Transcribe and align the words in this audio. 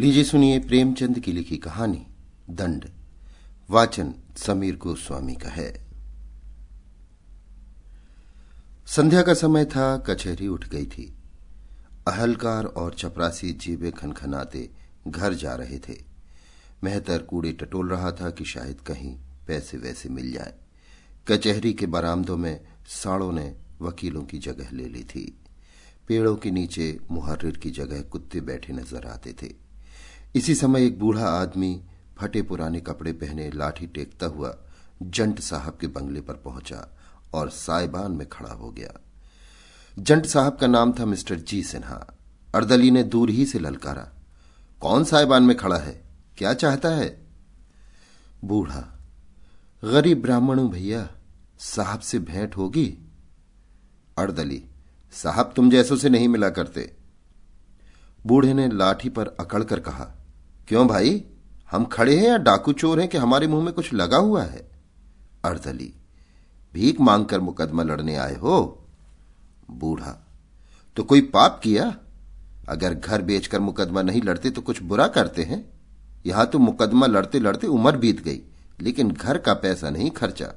लीजिए 0.00 0.24
सुनिए 0.24 0.58
प्रेमचंद 0.58 1.18
की 1.18 1.32
लिखी 1.32 1.56
कहानी, 1.56 2.06
दंड। 2.50 2.84
वाचन 3.70 4.14
समीर 4.36 4.76
गोस्वामी 4.76 5.34
का 5.34 5.48
है। 5.48 5.86
संध्या 8.86 9.22
का 9.22 9.34
समय 9.34 9.64
था, 9.64 9.98
कचहरी 9.98 10.48
उठ 10.48 10.68
गई 10.68 10.86
थी। 10.86 11.16
अहलकार 12.08 12.64
और 12.64 12.94
चपरासी 12.94 13.52
जीबे 13.52 13.90
खनखनाते 13.90 14.70
घर 15.08 15.34
जा 15.34 15.54
रहे 15.54 15.78
थे। 15.78 16.04
मेहतर 16.84 17.22
कूड़े 17.22 17.52
टटोल 17.52 17.88
रहा 17.88 18.12
था 18.12 18.30
कि 18.30 18.44
शायद 18.44 18.80
कहीं 18.80 19.18
पैसे 19.46 19.78
वैसे 19.78 20.08
मिल 20.08 20.32
जाए। 20.32 20.54
कचहरी 21.28 21.72
के 21.72 21.86
बरामदों 21.86 22.36
में 22.36 22.60
साड़ों 22.88 23.32
ने 23.32 23.56
वकीलों 23.82 24.22
की 24.22 24.38
जगह 24.38 24.70
ले 24.72 24.84
ली 24.84 25.04
थी। 25.04 25.38
पेड़ों 26.08 26.36
के 26.36 26.50
नीचे 26.50 27.00
मुहर्रिर 27.10 27.56
की 27.56 27.70
जगह 27.70 28.02
कुत्ते 28.02 28.40
बैठे 28.40 28.72
नज़र 28.72 29.06
आते 29.06 29.32
थे। 29.32 29.67
इसी 30.36 30.54
समय 30.54 30.86
एक 30.86 30.98
बूढ़ा 30.98 31.26
आदमी 31.26 31.82
फटे 32.18 32.42
पुराने 32.42 32.80
कपड़े 32.80 33.12
पहने 33.12 33.50
लाठी 33.50 33.86
टेकता 33.86 34.26
हुआ 34.26 34.56
जंट 35.02 35.40
साहब 35.40 35.78
के 35.80 35.86
बंगले 35.86 36.20
पर 36.20 36.34
पहुँचा 36.34 36.98
और 37.34 37.50
साइबान 37.50 38.12
में 38.12 38.28
खड़ा 38.28 38.52
हो 38.52 38.70
गया। 38.70 39.00
जंट 39.98 40.26
साहब 40.26 40.56
का 40.56 40.66
नाम 40.66 40.92
था 40.92 41.04
मिस्टर 41.04 41.34
जी 41.34 41.62
सिन्हा। 41.62 42.14
अर्दली 42.54 42.90
ने 42.90 43.02
दूर 43.02 43.30
ही 43.30 43.46
से 43.46 43.58
ललकारा। 43.58 44.08
कौन 44.80 45.04
साइबान 45.04 45.42
में 45.42 45.56
खड़ा 45.56 45.76
है? 45.76 46.02
क्या 46.38 46.54
चाहता 46.54 46.88
है? 46.88 47.26
बूढ़ा, 48.44 48.98
गरीब 49.84 50.22
ब्राह्मण 50.22 50.58
हूँ 50.58 50.70
भैया, 50.70 51.08
साहब 51.58 52.00
से 52.00 52.18
भेंट 52.18 52.56
होगी? 52.56 52.98
अर्दली, 54.18 54.64
साहब 55.12 55.52
तुम 55.56 55.70
जैसों 55.70 55.96
से 55.96 56.08
नहीं 56.08 56.28
मिला 56.28 56.50
करते। 56.50 56.96
बूढ़े 58.26 58.52
ने 58.54 58.68
लाठी 58.68 59.08
पर 59.08 59.26
अकड़ 59.40 59.62
कर 59.64 59.80
कहा, 59.80 60.04
क्यों 60.68 60.86
भाई? 60.88 61.24
हम 61.70 61.84
खड़े 61.84 62.16
हैं 62.16 62.28
या 62.28 62.36
डाकू 62.36 62.72
चोर 62.72 63.00
हैं 63.00 63.08
कि 63.08 63.18
हमारे 63.18 63.46
मुँह 63.46 63.64
में 63.64 63.72
कुछ 63.74 63.92
लगा 63.94 64.16
हुआ 64.16 64.42
है? 64.42 64.68
अर्दली, 65.44 65.92
भीख 66.74 67.00
मांगकर 67.00 67.40
मुकदमा 67.40 67.82
लड़ने 67.82 68.16
आए 68.16 68.34
हो, 68.34 68.86
बूढ़ा। 69.70 70.16
तो 70.96 71.02
कोई 71.02 71.20
पाप 71.20 71.60
किया? 71.64 71.94
अगर 72.68 72.94
घर 72.94 73.22
बेचकर 73.22 73.60
मुकदमा 73.60 74.02
नहीं 74.02 74.22
लड़ते 74.22 74.50
तो 74.50 74.60
कुछ 74.60 74.82
बुरा 74.82 75.06
करते 75.08 75.42
हैं? 75.42 75.64
यहाँ 76.26 76.46
तो 76.46 76.58
मुकदमा 76.58 77.06
लड़ते 77.06 77.40
लड़ते 77.40 77.66
उम्र 77.66 77.96
बीत 77.96 78.20
गई, 78.20 78.40
लेकिन 78.80 79.10
घर 79.10 79.38
का 79.38 79.54
पैसा 79.54 79.90
नहीं 79.90 80.10
खर्चा। 80.10 80.52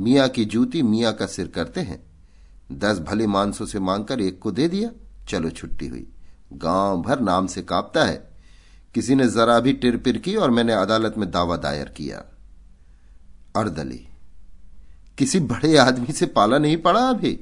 मियाँ 0.00 0.28
की 0.28 0.44
जूती 0.44 0.82
मियाँ 0.82 1.12
का 1.12 1.26
सिर 1.26 1.48
करते 1.48 1.80
हैं। 1.80 2.02
दस 2.72 2.98
भले 2.98 3.26
मानसों 3.26 3.66
से 3.66 3.78
मांगकर 3.78 4.20
एक 4.20 4.38
को 4.38 4.50
दे 4.50 4.68
दिया, 4.68 4.90
चलो 5.28 5.50
छुट्टी 5.50 5.86
हुई। 5.86 6.06
गाँव 6.52 7.02
भर 7.02 7.20
नाम 7.20 7.46
से 7.46 7.62
कांपता 7.62 8.04
है। 8.04 8.30
किसी 8.94 9.14
ने 9.14 9.28
जरा 9.28 9.60
भी 9.60 9.72
टिरपिर 9.72 10.18
की 10.18 10.36
और 10.36 10.50
मैंने 10.50 10.72
अदालत 10.72 11.14
में 11.18 11.30
दावा 11.30 11.56
दायर 11.56 11.88
किया। 11.88 12.22
अर्दली, 13.56 14.08
किसी 15.18 15.40
बड़े 15.40 15.76
आदमी 15.76 16.12
से 16.12 16.26
पाला 16.26 16.58
नहीं 16.58 16.76
पड़ा 16.76 17.00
अभी? 17.00 17.40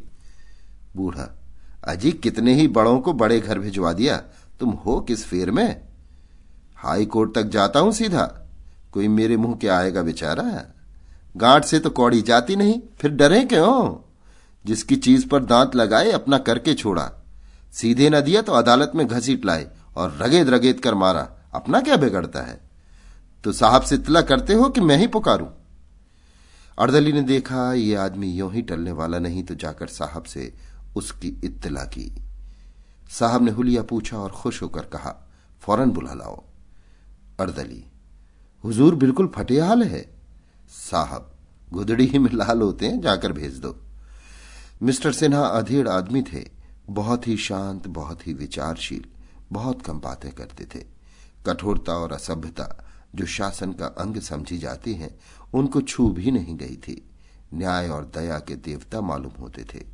बूढ़ा, 0.97 1.39
अजी 1.85 2.13
कितने 2.13 2.55
ही 2.55 2.69
बड़ों 2.69 3.01
को 3.01 3.13
बड़े 3.13 3.41
घर 3.41 3.59
भिजवा 3.59 3.93
दिया। 3.93 4.17
तुम 4.61 4.71
हो 4.71 5.01
किस 5.01 5.25
फेर 5.25 5.51
में? 5.51 5.89
हाई 6.77 7.07
कोर्ट 7.07 7.35
तक 7.35 7.43
जाता 7.43 7.81
हूँ 7.81 7.93
सीधा। 7.93 8.51
कोई 8.93 9.09
मेरे 9.09 9.37
मुँह 9.37 9.55
क्या 9.55 9.79
आएगा 9.79 10.03
बेचारा। 10.03 10.65
गांठ 11.37 11.65
से 11.65 11.79
तो 11.79 11.91
कौड़ी 11.91 12.23
जाती 12.23 12.57
नहीं, 12.57 12.81
फिर 12.99 13.11
डरे 13.11 13.45
क्यों? 13.45 13.97
जिसकी 14.67 14.97
चीज़ 14.97 15.29
पर 15.29 15.45
दांत 15.45 15.77
लगाए, 15.77 16.11
अपना 16.11 16.39
करके 16.39 16.75
छोड़ा। 16.75 17.23
सीधे 17.75 18.11
न 18.11 18.20
दिया 18.20 18.42
तो 18.42 18.53
अदालत 18.53 18.92
में 18.94 19.06
घसीट 19.06 19.44
लाए 19.44 19.70
और 19.97 20.17
रगेद 20.17 20.48
रगेद 20.48 20.80
कर 20.80 20.94
मारा। 20.94 21.28
अपना 21.55 21.80
क्या 21.80 21.97
बिगड़ता 21.97 22.41
है? 22.41 22.61
तो 23.44 23.53
साहब 23.53 23.83
से 23.83 23.94
इतला 23.94 24.20
करते 24.20 24.55
हो 24.55 24.69
कि 24.69 24.80
मैं 24.80 24.97
ही 24.97 25.06
पुकारूं? 25.06 25.47
अर्दली 26.78 27.12
ने 27.12 27.22
देखा, 27.22 27.73
ये 27.73 27.95
आदमी 27.95 28.33
यों 28.33 28.52
ही 28.52 28.63
टलने 28.63 28.92
वाला 28.92 29.18
नहीं 29.18 29.45
तो 29.45 29.55
जाकर 29.55 29.86
साहब 29.86 30.23
से 30.23 30.55
उसकी 30.96 31.29
इत्तला 31.45 31.84
की। 31.84 32.23
साहब 33.11 33.42
ने 33.42 33.51
हुलिया 33.51 33.83
पूछा 33.83 34.17
और 34.17 34.30
खुश 34.30 34.63
होकर 34.63 34.83
कहा, 34.83 35.30
फ़ौरन 35.61 35.90
बुला 35.90 36.14
लाओ। 36.14 36.45
अर्दली, 37.40 37.84
हुजूर 38.64 38.95
बिल्कुल 38.95 39.33
फटे 39.34 39.61
हाल 39.61 39.83
है। 39.83 40.14
साहब, 40.68 41.33
गुदड़ी 41.73 42.07
ही 42.07 42.18
में 42.18 42.30
लाल 42.34 42.63
होते 42.63 42.86
हैं, 42.86 43.01
जाकर 43.01 43.33
भेज 43.33 43.58
दो। 43.58 43.77
मिस्टर 44.83 45.13
सिन्हा 45.13 45.46
अधेड़ 45.46 45.89
आदमी 45.89 46.23
थे। 46.23 46.54
बहुत 46.90 47.28
ही 47.28 47.36
शांत, 47.36 47.86
बहुत 47.86 48.27
ही 48.27 48.33
विचारशील, 48.33 49.05
बहुत 49.52 49.83
कम 49.83 50.00
बातें 50.00 50.33
करते 50.33 50.64
थे। 50.64 50.84
कठोरता 51.46 51.92
और 51.92 52.12
असभ्यता, 52.12 52.84
जो 53.14 53.27
शासन 53.27 53.72
का 53.72 53.86
अंग 53.86 54.17
समझी 54.17 54.58
जाती 54.58 54.95
है, 54.95 55.18
उनको 55.55 55.80
छू 55.80 56.08
भी 56.08 56.30
नहीं 56.30 56.56
गई 56.56 56.77
थी। 56.77 57.11
न्याय 57.55 57.89
और 57.89 58.05
दया 58.05 58.39
के 58.39 58.56
देवता 58.56 59.00
मालूम 59.00 59.33
होते 59.40 59.64
थे। 59.64 59.86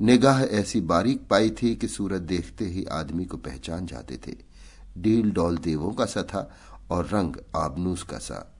निगाह 0.00 0.42
ऐसी 0.42 0.80
बारीक 0.80 1.28
पाई 1.28 1.50
थी 1.50 1.76
कि 1.76 1.88
सूरत 1.88 2.22
देखते 2.22 2.64
ही 2.64 2.84
आदमी 2.84 3.24
को 3.24 3.36
पहचान 3.36 3.86
जाते 3.86 4.20
थे। 4.26 4.36
डील 4.98 5.30
डॉल 5.30 5.58
देवों 5.58 5.92
का 5.92 6.06
सा 6.06 6.22
था 6.22 6.54
और 6.90 7.06
रंग 7.06 7.36
आबनूस 7.56 8.02
का 8.02 8.18
सा। 8.18 8.54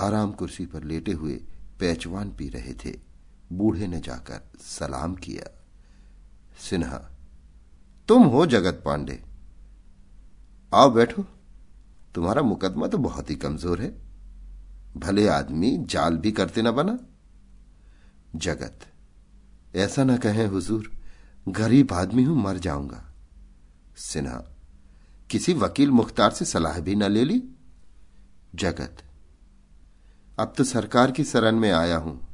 आराम 0.00 0.32
कुर्सी 0.32 0.66
पर 0.66 0.84
लेटे 0.84 1.12
हुए 1.12 1.34
पैचवान 1.80 2.30
पी 2.30 2.48
रहे 2.48 2.72
थे। 2.72 2.98
बूढ़े 3.52 3.86
ने 3.86 4.00
जाकर 4.00 4.50
सलाम 4.60 5.14
किया। 5.14 5.61
सिन्हा। 6.58 7.10
तुम 8.08 8.22
हो 8.22 8.46
जगत 8.46 8.82
पांडे। 8.84 9.22
आओ 10.74 10.90
बैठो। 10.90 11.24
तुम्हारा 12.14 12.42
मुकदमा 12.42 12.86
तो 12.86 12.98
बहुत 12.98 13.30
ही 13.30 13.34
कमज़ोर 13.34 13.80
है। 13.80 13.90
भले 14.96 15.28
आदमी 15.28 15.78
जाल 15.78 16.16
भी 16.16 16.32
करते 16.32 16.62
ना 16.62 16.70
बना। 16.70 16.98
जगत, 18.36 18.78
ऐसा 19.76 20.04
ना 20.04 20.16
कहें 20.16 20.46
हुजूर, 20.46 20.92
गरीब 21.48 21.92
आदमी 21.92 22.24
हूँ, 22.24 22.42
मर 22.42 22.58
जाऊँगा। 22.58 23.12
सिन्हा, 23.96 24.44
किसी 25.30 25.54
वकील 25.54 25.90
मुख्तार 25.90 26.30
से 26.30 26.44
सलाह 26.44 26.80
भी 26.80 26.94
न 26.94 27.02
ले 27.02 27.24
ली? 27.24 27.42
जगत, 28.54 29.02
अब 30.38 30.54
तो 30.56 30.64
सरकार 30.64 31.10
की 31.10 31.24
शरण 31.24 31.56
में 31.56 31.72
आया 31.72 31.96
हूँ। 31.96 32.28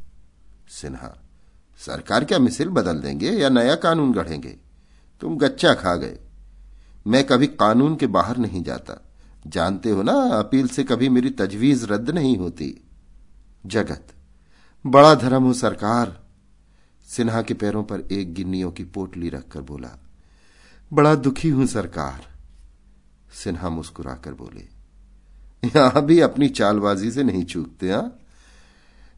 सिन्हा 0.69 1.17
सरकार 1.79 2.25
क्या 2.25 2.39
मिसिल 2.39 2.69
बदल 2.69 2.99
देंगे 2.99 3.31
या 3.31 3.49
नया 3.49 3.75
कानून 3.75 4.13
गढ़ेंगे? 4.13 4.57
तुम 5.21 5.37
गच्चा 5.37 5.75
खा 5.75 5.97
गए। 5.97 6.19
मैं 7.07 7.25
कभी 7.25 7.47
कानून 7.47 7.97
के 7.97 8.07
बाहर 8.07 8.37
नहीं 8.37 8.63
जाता। 8.63 9.05
जानते 9.47 9.91
हो 9.91 10.03
ना, 10.03 10.13
अपील 10.13 10.69
से 10.69 10.85
कभी 10.85 11.09
मेरी 11.09 11.31
तजवीज 11.31 11.85
रद्द 11.85 12.11
नहीं 12.11 12.37
होती। 12.37 12.85
जगत। 13.67 14.07
बड़ा 14.87 15.15
धर्म 15.15 15.43
हो 15.43 15.53
सरकार। 15.53 16.23
सिन्हा 17.09 17.43
के 17.43 17.55
पैरों 17.55 17.85
पर 17.85 18.01
एक 18.01 18.35
गिन्नियों 18.35 18.71
की 18.71 18.85
पोटली 18.85 19.29
रखकर 19.29 19.61
बोला, 19.61 19.99
बड़ा 20.93 21.15
दुखी 21.15 21.49
हूँ 21.49 21.67
सरकार। 21.67 22.27
सिन्हा 23.33 23.69
मुस्कुराकर 23.69 24.35
बोले, 24.35 24.67
यहाँ 25.69 26.05
भी 26.07 26.21
अपनी 26.21 26.49
चालबाजी 26.49 27.11
से 27.11 27.23
नहीं 27.23 27.45
चूकते, 27.45 27.91
हा? 27.93 28.11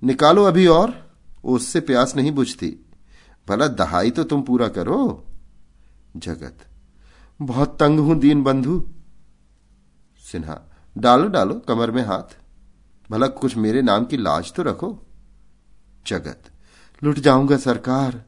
निकालो 0.05 0.45
अभी 0.45 0.67
और। 0.67 1.10
उससे 1.45 1.81
प्यास 1.81 2.17
नहीं 2.17 2.33
बुझती। 2.33 2.87
भला 3.49 3.67
दहाई 3.67 4.11
तो 4.11 4.25
तुम 4.25 4.43
पूरा 4.43 4.69
करो। 4.69 5.27
जगत। 6.17 6.59
बहुत 7.43 7.77
तंग 7.81 8.01
हूँ 8.01 8.19
दीन 8.19 8.43
बंधु 8.43 8.89
सिन्हा, 10.33 10.61
डालो 10.99 11.29
डालो, 11.29 11.55
कमर 11.55 11.91
में 11.91 12.03
हाथ। 12.03 12.37
भला 13.11 13.27
कुछ 13.27 13.57
मेरे 13.57 13.83
नाम 13.83 14.05
की 14.05 14.17
लाज 14.17 14.53
तो 14.53 14.63
रखो। 14.63 15.07
जगत, 16.07 16.43
लुट 17.05 17.19
जाऊँगा 17.19 17.57
सरकार। 17.57 18.25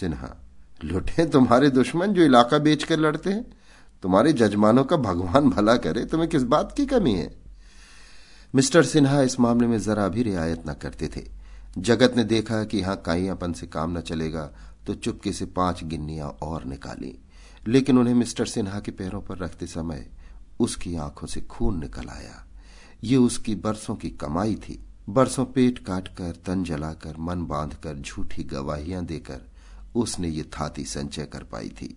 सिन्हा, 0.00 0.36
लुटे 0.84 1.26
तुम्हारे 1.26 1.70
दुश्मन 1.70 2.12
जो 2.12 2.22
इलाका 2.22 2.58
बेचकर 2.58 2.98
लड़ते 2.98 3.30
हैं। 3.30 3.46
तुम्हारे 4.02 4.32
जजमानों 4.32 4.84
का 4.84 4.96
भगवान 4.96 5.50
भला 5.50 5.76
करे, 5.76 6.04
तुम्हें 6.04 6.30
किस 6.30 6.42
बात 6.42 6.72
की 6.76 6.86
कमी 6.86 7.14
है? 7.14 7.36
मिस्टर 8.54 8.82
सिन्हा 8.82 9.22
इस 9.22 9.40
मामले 9.40 9.66
में 9.66 9.80
जरा 9.80 10.08
भी 10.08 10.22
रियायत 10.22 10.62
न 10.68 10.74
करते 10.74 11.08
थे। 11.08 11.37
जगत 11.78 12.14
ने 12.16 12.24
देखा 12.24 12.64
कि 12.64 12.78
यहाँ 12.78 12.96
काइयापन 12.96 13.52
से 13.52 13.66
काम 13.66 13.98
न 13.98 14.00
चलेगा 14.00 14.50
तो 14.86 14.94
चुपके 14.94 15.32
से 15.32 15.46
पाँच 15.46 15.84
गिन्नियाँ 15.84 16.28
और 16.28 16.64
निकाली। 16.64 17.18
लेकिन 17.66 17.98
उन्हें 17.98 18.14
मिस्टर 18.14 18.46
सिन्हा 18.46 18.80
के 18.80 18.90
पैरों 18.90 19.20
पर 19.20 19.38
रखते 19.38 19.66
समय 19.66 20.06
उसकी 20.60 20.96
आँखों 20.96 21.26
से 21.26 21.40
खून 21.40 21.80
निकल 21.80 22.08
आया। 22.08 22.44
ये 23.04 23.16
उसकी 23.16 23.54
बरसों 23.54 23.96
की 23.96 24.10
कमाई 24.10 24.54
थी। 24.54 24.84
बरसों 25.08 25.44
पेट 25.44 25.78
काटकर, 25.78 26.32
तन 26.46 26.64
जलाकर, 26.64 27.16
मन 27.18 27.44
बांधकर, 27.46 27.94
झूठी 27.94 28.44
गवाहियाँ 28.44 29.04
देकर 29.04 29.40
उसने 29.94 30.28
ये 30.28 30.42
थाती 30.42 30.84
संचय 30.84 31.24
कर 31.24 31.42
पाई 31.42 31.68
थी। 31.68 31.96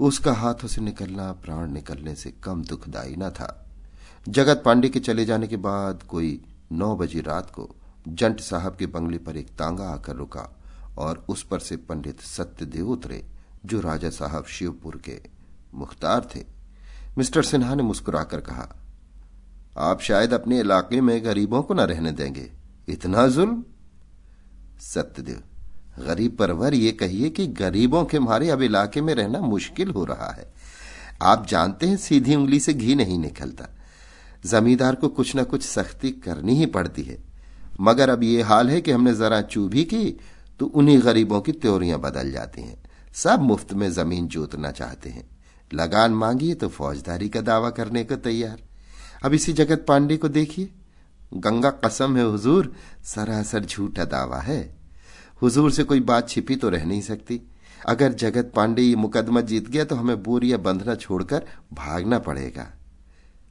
उसका 0.00 0.32
हाथों 0.32 0.68
से 0.68 0.80
निकलना, 0.80 1.32
प्राण 1.32 1.72
निकलने 1.72 2.14
से 2.14 2.30
कम 2.30 2.62
दुखदायी 2.62 3.16
न 3.16 3.30
था। 3.30 3.66
जगत 4.28 4.62
पांडे 4.64 4.88
के 4.88 5.00
चले 5.00 5.24
जाने 5.24 5.46
के 5.46 5.56
बाद 5.56 6.02
कोई 6.02 6.44
नौ 6.72 6.96
बजे 6.96 7.20
रात 7.20 7.50
को 7.50 7.76
जंट 8.10 8.40
साहब 8.40 8.76
के 8.76 8.86
बंगले 8.86 9.18
पर 9.18 9.36
एक 9.36 9.48
तांगा 9.48 9.84
आकर 9.84 10.16
रुका 10.16 10.56
और 10.98 11.24
उस 11.28 11.42
पर 11.42 11.58
से 11.58 11.76
पंडित 11.76 12.20
सत्यदेव 12.20 12.88
उतरे, 12.88 13.26
जो 13.66 13.80
राजा 13.80 14.10
साहब 14.10 14.44
शिवपुर 14.44 15.02
के 15.04 15.20
मुख्तार 15.74 16.28
थे। 16.36 16.44
मिस्टर 17.18 17.42
सिन्हा 17.42 17.74
ने 17.74 17.82
मुस्कुराकर 17.82 18.40
कहा, 18.40 18.76
आप 19.78 20.00
शायद 20.00 20.34
अपने 20.34 20.60
इलाके 20.60 21.00
में 21.00 21.24
गरीबों 21.24 21.62
को 21.62 21.74
न 21.74 21.80
रहने 21.80 22.12
देंगे। 22.12 22.52
इतना 22.88 23.26
जुल्म? 23.26 23.64
सत्यदेव, 24.80 25.42
गरीब 26.06 26.36
परवर, 26.36 26.74
ये 26.74 26.92
कहिए 26.92 27.30
कि 27.30 27.46
गरीबों 27.46 28.04
के 28.04 28.18
मारे 28.18 28.50
अब 28.50 28.62
इलाके 28.62 29.00
में 29.00 29.14
रहना 29.14 29.40
मुश्किल 29.40 29.90
हो 29.90 30.04
रहा 30.04 30.30
है। 30.30 30.52
आप 31.22 31.46
जानते 31.46 31.86
हैं, 31.86 31.96
सीधी 31.96 32.34
उंगली 32.34 32.60
से 32.60 32.74
घी 32.74 32.94
नहीं 32.94 33.18
निकलता। 33.18 33.68
जमींदार 34.46 34.94
को 34.94 35.08
कुछ 35.08 35.34
ना 35.34 35.42
कुछ 35.42 35.62
सख्ती 35.62 36.10
करनी 36.10 36.54
ही 36.54 36.66
पड़ती 36.66 37.02
है। 37.02 37.29
मगर 37.80 38.10
अब 38.10 38.22
ये 38.22 38.42
हाल 38.42 38.70
है 38.70 38.80
कि 38.80 38.90
हमने 38.90 39.14
जरा 39.14 39.40
चू 39.42 39.68
भी 39.68 39.84
की 39.84 40.18
तो 40.60 40.66
उन्हीं 40.66 41.00
गरीबों 41.02 41.40
की 41.40 41.52
त्योरियाँ 41.52 41.98
बदल 41.98 42.30
जाती 42.32 42.62
हैं। 42.62 42.82
सब 43.14 43.40
मुफ़्त 43.40 43.72
में 43.72 43.90
ज़मीन 43.90 44.26
जोतना 44.28 44.70
चाहते 44.70 45.10
हैं। 45.10 45.28
लगान 45.74 46.12
मांगिए 46.12 46.54
तो 46.54 46.68
फौजदारी 46.68 47.28
का 47.28 47.40
दावा 47.40 47.70
करने 47.70 48.04
को 48.04 48.16
तैयार। 48.16 48.58
अब 49.24 49.34
इसी 49.34 49.52
जगत 49.52 49.84
पांडे 49.88 50.16
को 50.16 50.28
देखिए। 50.28 50.70
गंगा 51.34 51.70
कसम 51.70 52.16
है 52.16 52.24
हुजूर, 52.24 52.72
सरासर 53.04 53.64
झूठा 53.64 54.04
दावा 54.04 54.40
है। 54.40 54.76
हुजूर 55.42 55.70
से 55.70 55.84
कोई 55.84 56.00
बात 56.00 56.28
छिपी 56.28 56.56
तो 56.56 56.68
रह 56.68 56.84
नहीं 56.84 57.00
सकती। 57.00 57.40
अगर 57.88 58.12
जगत 58.12 58.52
पांडे 58.56 58.82
ये 58.82 58.96
मुकदमा 58.96 59.40
जीत 59.40 59.68
गया 59.68 59.84
तो 59.84 59.96
हमें 59.96 60.22
बोरिया 60.22 60.56
बंधना 60.56 60.94
छोड़कर 60.94 61.46
भागना 61.72 62.18
पड़ेगा। 62.18 62.66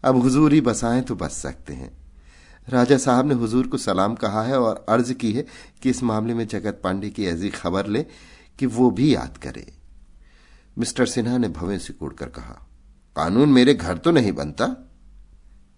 अब 0.03 0.15
हुजूर 0.15 0.53
ही 0.53 0.61
बसाएँ 0.61 1.01
तो 1.01 1.15
बच 1.15 1.31
सकते 1.31 1.73
हैं। 1.73 1.98
राजा 2.69 2.97
साहब 2.97 3.27
ने 3.27 3.33
हुजूर 3.35 3.67
को 3.67 3.77
सलाम 3.77 4.15
कहा 4.15 4.43
है 4.43 4.59
और 4.59 4.85
अर्ज़ 4.89 5.13
की 5.13 5.31
है 5.31 5.45
कि 5.83 5.89
इस 5.89 6.01
मामले 6.03 6.33
में 6.33 6.45
जगत 6.47 6.79
पांडे 6.83 7.09
की 7.09 7.25
ऐसी 7.25 7.49
खबर 7.51 7.87
ले 7.87 8.05
कि 8.59 8.65
वो 8.67 8.89
भी 8.91 9.13
याद 9.13 9.37
करे। 9.37 9.65
मिस्टर 10.77 11.05
सिन्हा 11.07 11.37
ने 11.37 11.47
भवें 11.49 11.77
सिकुड़कर 11.79 12.29
कहा, 12.29 12.53
कानून 13.15 13.49
मेरे 13.49 13.73
घर 13.73 13.97
तो 13.97 14.11
नहीं 14.11 14.31
बनता। 14.33 14.75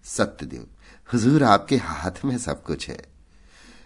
सत्यदेव, 0.06 0.66
हुजूर 1.08 1.42
आपके 1.44 1.76
हाथ 1.76 2.24
में 2.24 2.36
सब 2.38 2.62
कुछ 2.62 2.88
है। 2.88 3.00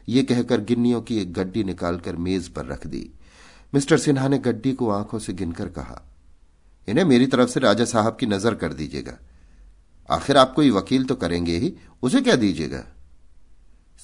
ये 0.08 0.22
कहकर 0.22 0.60
गिन्नियों 0.62 1.00
की 1.02 1.18
एक 1.18 1.32
गड्डी 1.32 1.64
निकालकर 1.64 2.16
मेज 2.16 2.48
पर 2.48 2.66
रख 2.66 2.86
दी। 2.86 3.10
मिस्टर 3.72 3.98
सिन्हा 3.98 4.28
ने 4.28 4.38
गड्डी 4.38 4.72
को 4.72 4.90
आँखों 4.90 5.18
से 5.18 5.32
गिनकर 5.32 5.68
कहा, 5.68 6.02
इन्हें 6.88 7.04
मेरी 7.04 7.26
तरफ़ 7.26 7.50
से 7.50 7.60
राजा 7.60 7.84
साहब 7.84 8.16
की 8.20 8.26
नज़र 8.26 8.54
कर 8.54 8.72
दीजिएगा। 8.72 9.18
आखिर 10.08 10.36
आप 10.36 10.52
कोई 10.54 10.70
वकील 10.70 11.04
तो 11.04 11.14
करेंगे 11.14 11.56
ही, 11.56 11.72
उसे 12.02 12.20
क्या 12.20 12.36
दीजिएगा? 12.36 12.84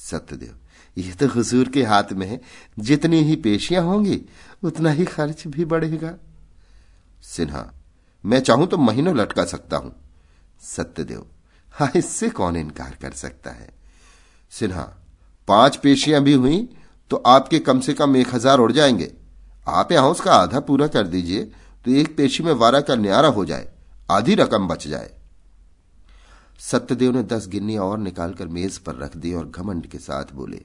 सत्यदेव। 0.02 0.54
ये 0.96 1.12
तो 1.12 1.26
हुजूर 1.28 1.68
के 1.68 1.82
हाथ 1.84 2.12
में 2.12 2.26
है। 2.26 2.40
जितनी 2.78 3.20
ही 3.20 3.36
पेशियाँ 3.36 3.82
होंगी, 3.82 4.20
उतना 4.62 4.90
ही 4.90 5.04
खर्च 5.04 5.46
भी 5.46 5.64
बढ़ेगा। 5.64 6.14
सिन्हा, 7.26 7.70
मैं 8.24 8.40
चाहूँ 8.40 8.66
तो 8.66 8.78
महीनों 8.78 9.16
लटका 9.16 9.44
सकता 9.44 9.76
हूँ। 9.76 9.94
सत्यदेव, 10.66 11.26
हा, 11.74 11.88
इससे 11.96 12.28
कौन 12.30 12.56
इनकार 12.56 12.96
कर 13.02 13.12
सकता 13.12 13.50
है? 13.50 13.68
सिन्हा, 14.52 14.82
पाँच 15.48 15.76
पेशियाँ 15.76 16.22
भी 16.22 16.32
हुई 16.32 16.68
तो 17.10 17.16
आपके 17.16 17.58
कम 17.58 17.80
से 17.80 17.92
कम 17.94 18.16
एक 18.16 18.34
हज़ार 18.34 18.58
उड़ 18.58 18.72
जाएँगे। 18.72 19.10
आप 19.66 19.92
यहाँ 19.92 20.10
उसका 20.10 20.34
आधा 20.34 20.60
पूरा 20.60 20.86
कर 20.86 21.06
दीजिए 21.06 21.44
तो 21.84 21.90
एक 21.90 22.16
पेशी 22.16 22.42
में 22.42 22.52
वारा 22.52 22.80
का 22.80 22.94
न्यारा 22.96 23.28
हो 23.28 23.44
जाए, 23.44 23.68
आधी 24.10 24.34
रकम 24.34 24.68
बच 24.68 24.86
जाए। 24.86 25.10
सत्यदेव 26.62 27.12
ने 27.12 27.22
दस 27.22 27.46
गिन्नी 27.48 27.76
और 27.76 27.98
निकालकर 27.98 28.48
मेज 28.48 28.78
पर 28.78 28.96
रख 28.96 29.16
दी 29.16 29.32
और 29.34 29.48
घमंड 29.48 29.86
के 29.86 29.98
साथ 29.98 30.32
बोले, 30.34 30.60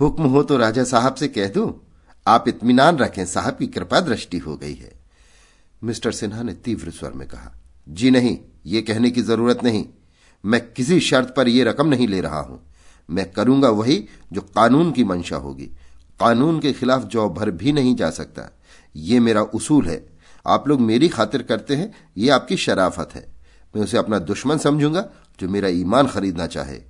हुक्म 0.00 0.24
हो 0.24 0.42
तो 0.42 0.56
राजा 0.56 0.84
साहब 0.84 1.14
से 1.14 1.28
कह 1.28 1.48
दू, 1.48 1.80
आप 2.26 2.48
इत्मीनान 2.48 2.96
रखें, 2.98 3.24
साहब 3.26 3.56
की 3.56 3.66
कृपा 3.66 4.00
दृष्टि 4.00 4.38
हो 4.38 4.56
गई 4.56 4.74
है। 4.74 4.92
मिस्टर 5.82 6.12
सिन्हा 6.12 6.42
ने 6.42 6.52
तीव्र 6.54 6.90
स्वर 6.90 7.12
में 7.12 7.26
कहा, 7.28 7.52
जी 7.86 8.10
नहीं, 8.10 8.38
ये 8.66 8.82
कहने 8.82 9.10
की 9.10 9.22
ज़रूरत 9.22 9.62
नहीं। 9.64 9.84
मैं 10.44 10.60
किसी 10.72 10.98
शर्त 11.00 11.32
पर 11.36 11.48
यह 11.48 11.64
रकम 11.64 11.86
नहीं 11.86 12.08
ले 12.08 12.20
रहा 12.20 12.40
हूँ। 12.40 12.60
मैं 13.08 13.30
करूँगा 13.32 13.68
वही 13.70 14.04
जो 14.32 14.40
कानून 14.56 14.92
की 14.92 15.04
मंशा 15.04 15.36
होगी। 15.36 15.66
कानून 16.20 16.60
के 16.60 16.72
खिलाफ 16.72 17.04
जौ 17.04 17.28
भर 17.28 17.50
भी 17.50 17.72
नहीं 17.72 17.94
जा 17.96 18.10
सकता। 18.10 18.50
ये 18.94 19.20
मेरा 19.20 19.42
उसूल 19.42 19.86
है। 19.86 20.04
आप 20.46 20.68
लोग 20.68 20.80
मेरी 20.80 21.08
खातिर 21.08 21.42
करते 21.42 21.76
हैं, 21.76 21.92
ये 22.16 22.30
आपकी 22.30 22.56
शराफत 22.56 23.14
है। 23.14 23.35
मैं 23.74 23.82
उसे 23.82 23.98
अपना 23.98 24.18
दुश्मन 24.20 24.58
समझूँगा 24.58 25.08
जो 25.40 25.48
मेरा 25.48 25.68
ईमान 25.70 26.06
खरीदना 26.08 26.46
चाहे। 26.46 26.80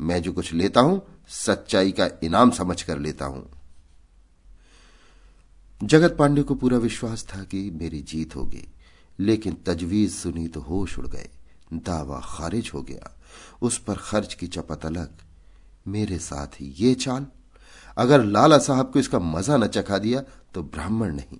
मैं 0.00 0.20
जो 0.22 0.32
कुछ 0.32 0.52
लेता 0.52 0.80
हूँ, 0.80 1.00
सच्चाई 1.28 1.92
का 1.92 2.08
इनाम 2.22 2.50
समझ 2.50 2.82
कर 2.82 2.98
लेता 2.98 3.24
हूँ। 3.24 3.50
जगत 5.80 6.16
पांडे 6.18 6.42
को 6.42 6.54
पूरा 6.54 6.78
विश्वास 6.78 7.26
था 7.26 7.42
कि 7.42 7.70
मेरी 7.72 8.00
जीत 8.02 8.36
होगी, 8.36 8.66
लेकिन 9.18 9.56
तजवीज 9.66 10.12
सुनी 10.12 10.46
तो 10.48 10.60
होश 10.60 10.98
उड़ 10.98 11.06
गए, 11.06 11.28
दावा 11.72 12.20
खारिज 12.26 12.70
हो 12.74 12.82
गया। 12.82 13.10
उस 13.62 13.78
पर 13.78 13.96
खर्च 14.00 14.34
की 14.34 14.46
चपत 14.46 14.86
अलग। 14.86 15.10
मेरे 15.86 16.18
साथ 16.18 16.60
ये 16.60 16.94
चाल। 16.94 17.26
अगर 17.96 18.24
लाला 18.24 18.58
साहब 18.58 18.90
को 18.92 18.98
इसका 18.98 19.18
मज़ा 19.18 19.56
न 19.56 19.66
चखा 19.66 19.98
दिया 19.98 20.20
तो 20.54 20.62
ब्राह्मण 20.64 21.14
नहीं, 21.14 21.38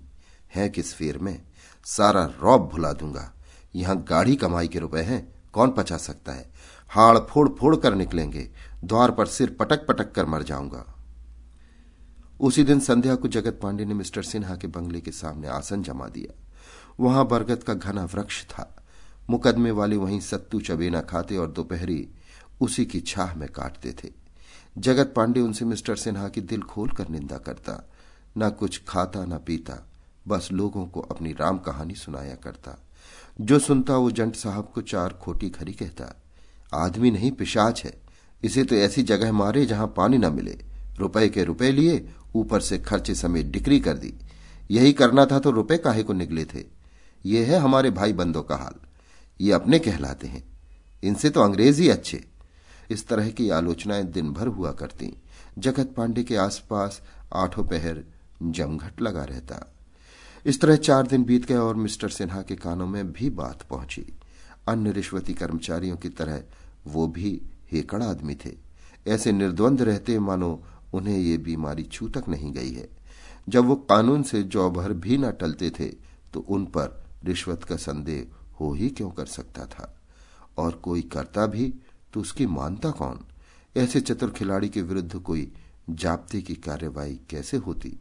है 0.55 0.67
किस 0.69 0.93
फेर 0.93 1.17
में? 1.17 1.41
सारा 1.85 2.23
रौब 2.41 2.69
भुला 2.69 2.91
दूँगा। 2.93 3.31
यहाँ 3.75 4.05
गाढ़ी 4.09 4.35
कमाई 4.35 4.67
के 4.67 4.79
रुपए 4.79 5.01
हैं, 5.01 5.35
कौन 5.53 5.71
पचा 5.71 5.97
सकता 5.97 6.31
है? 6.31 6.51
हाड़ 6.89 7.17
फोड़ 7.17 7.49
फोड़ 7.49 7.75
कर 7.75 7.95
निकलेंगे, 7.95 8.49
द्वार 8.83 9.11
पर 9.11 9.25
सिर 9.25 9.57
पटक 9.59 9.87
पटक 9.87 10.11
कर 10.11 10.25
मर 10.25 10.43
जाऊँगा। 10.43 10.95
उसी 12.41 12.63
दिन 12.63 12.79
संध्या 12.79 13.15
को 13.15 13.27
जगत 13.27 13.59
पांडे 13.63 13.85
ने 13.85 13.93
मिस्टर 13.93 14.23
सिन्हा 14.23 14.55
के 14.55 14.67
बंगले 14.67 15.01
के 15.01 15.11
सामने 15.11 15.47
आसन 15.47 15.83
जमा 15.83 16.07
दिया। 16.07 16.39
वहाँ 16.99 17.27
बरगद 17.27 17.63
का 17.63 17.73
घना 17.73 18.05
वृक्ष 18.05 18.43
था। 18.43 18.85
मुकदमे 19.29 19.71
वाले 19.71 19.95
वहीं 19.95 20.19
सत्तू 20.19 20.59
चबेना 20.59 21.01
खाते 21.01 21.37
और 21.37 21.51
दोपहरी 21.51 22.09
उसी 22.61 22.85
की 22.85 22.99
छाह 23.01 23.35
में 23.35 23.49
काटते 23.49 23.91
थे। 23.91 24.09
जगत 24.77 25.13
पांडे 25.15 25.39
उनसे 25.39 25.65
मिस्टर 25.65 25.95
सिन्हा 25.95 26.29
की 26.29 26.41
दिल 26.41 26.61
खोल 26.61 26.89
कर 26.89 27.09
निंदा 27.09 27.37
करता। 27.37 27.89
न 28.37 28.49
कुछ 28.49 28.81
खाता, 28.87 29.25
न 29.25 29.37
पीता, 29.37 29.87
बस 30.27 30.49
लोगों 30.51 30.85
को 30.85 30.99
अपनी 30.99 31.33
राम 31.33 31.57
कहानी 31.57 31.95
सुनाया 31.95 32.35
करता। 32.35 32.77
जो 33.41 33.59
सुनता 33.59 33.97
वो 33.97 34.11
जंट 34.11 34.35
साहब 34.35 34.71
को 34.75 34.81
चार 34.81 35.09
खोटी 35.09 35.49
खरी 35.49 35.73
कहता, 35.73 36.21
आदमी 36.73 37.11
नहीं, 37.11 37.31
पिशाच 37.31 37.83
है। 37.83 38.01
इसे 38.43 38.63
तो 38.63 38.75
ऐसी 38.75 39.03
जगह 39.03 39.31
मारे 39.31 39.65
जहाँ 39.65 39.93
पानी 39.97 40.17
न 40.17 40.33
मिले। 40.33 40.59
रुपए 40.97 41.29
के 41.29 41.43
रुपए 41.43 41.71
लिए, 41.71 42.09
ऊपर 42.35 42.59
से 42.59 42.77
खर्चे 42.77 43.15
समेत 43.15 43.45
डिक्री 43.45 43.79
कर 43.79 43.97
दी। 43.97 44.13
यही 44.71 44.93
करना 44.93 45.25
था 45.25 45.39
तो 45.39 45.51
रुपए 45.51 45.77
काहे 45.77 46.03
को 46.03 46.13
निकले 46.13 46.45
थे? 46.45 46.63
ये 47.25 47.45
है 47.45 47.59
हमारे 47.59 47.91
भाई 47.91 48.13
बंदों 48.13 48.43
का 48.43 48.55
हाल। 48.55 48.75
ये 49.41 49.51
अपने 49.51 49.79
कहलाते 49.79 50.27
हैं। 50.27 50.43
इनसे 51.03 51.29
तो 51.29 51.41
अंग्रेज़ 51.41 51.81
ही 51.81 51.89
अच्छे। 51.89 52.25
इस 52.91 53.07
तरह 53.07 53.29
की 53.29 53.49
आलोचनाएँ 53.49 54.03
दिन 54.03 54.33
भर 54.33 54.47
हुआ 54.47 54.71
करती। 54.71 55.21
जगत 55.59 55.93
पांडे 55.97 56.23
के 56.23 56.35
आसपास 56.35 57.01
आठों 57.35 57.63
पहर 57.63 58.03
जमघट 58.43 59.01
लगा 59.01 59.23
रहता। 59.23 59.72
इस 60.45 60.59
तरह 60.61 60.75
चार 60.75 61.07
दिन 61.07 61.23
बीत 61.23 61.45
गए 61.45 61.55
और 61.55 61.75
मिस्टर 61.75 62.09
सिन्हा 62.09 62.41
के 62.41 62.55
कानों 62.55 62.87
में 62.87 63.11
भी 63.13 63.29
बात 63.29 63.61
पहुँची। 63.61 64.05
अन्य 64.67 64.91
रिश्वती 64.91 65.33
कर्मचारियों 65.33 65.97
की 65.97 66.09
तरह 66.09 66.43
वो 66.87 67.07
भी 67.07 67.41
हेकड़ 67.71 68.01
आदमी 68.03 68.35
थे। 68.35 68.51
ऐसे 69.07 69.31
निर्द्वंद 69.31 69.81
रहते 69.81 70.19
मानो 70.19 70.63
उन्हें 70.93 71.17
ये 71.17 71.37
बीमारी 71.37 71.83
छू 71.83 72.07
तक 72.07 72.27
नहीं 72.29 72.51
गई 72.53 72.71
है। 72.71 72.87
जब 73.49 73.65
वो 73.65 73.75
कानून 73.75 74.23
से 74.23 74.43
जौ 74.43 74.69
भर 74.71 74.93
भी 74.93 75.17
न 75.17 75.31
टलते 75.31 75.69
थे 75.69 75.87
तो 76.33 76.39
उन 76.39 76.65
पर 76.65 77.03
रिश्वत 77.25 77.63
का 77.63 77.75
संदेह 77.77 78.25
हो 78.59 78.73
ही 78.73 78.89
क्यों 78.89 79.09
कर 79.09 79.25
सकता 79.25 79.65
था? 79.65 79.93
और 80.57 80.71
कोई 80.73 81.01
करता 81.01 81.45
भी 81.45 81.73
तो 82.13 82.21
उसकी 82.21 82.45
मानता 82.45 82.91
कौन? 82.91 83.19
ऐसे 83.77 84.01
चतुर 84.01 84.31
खिलाड़ी 84.31 84.69
के 84.69 84.81
विरुद्ध 84.81 85.15
कोई 85.15 85.51
जाप्ते 85.89 86.41
की 86.41 86.55
कार्यवाही 86.55 87.19
कैसे 87.29 87.57
होती? 87.57 87.99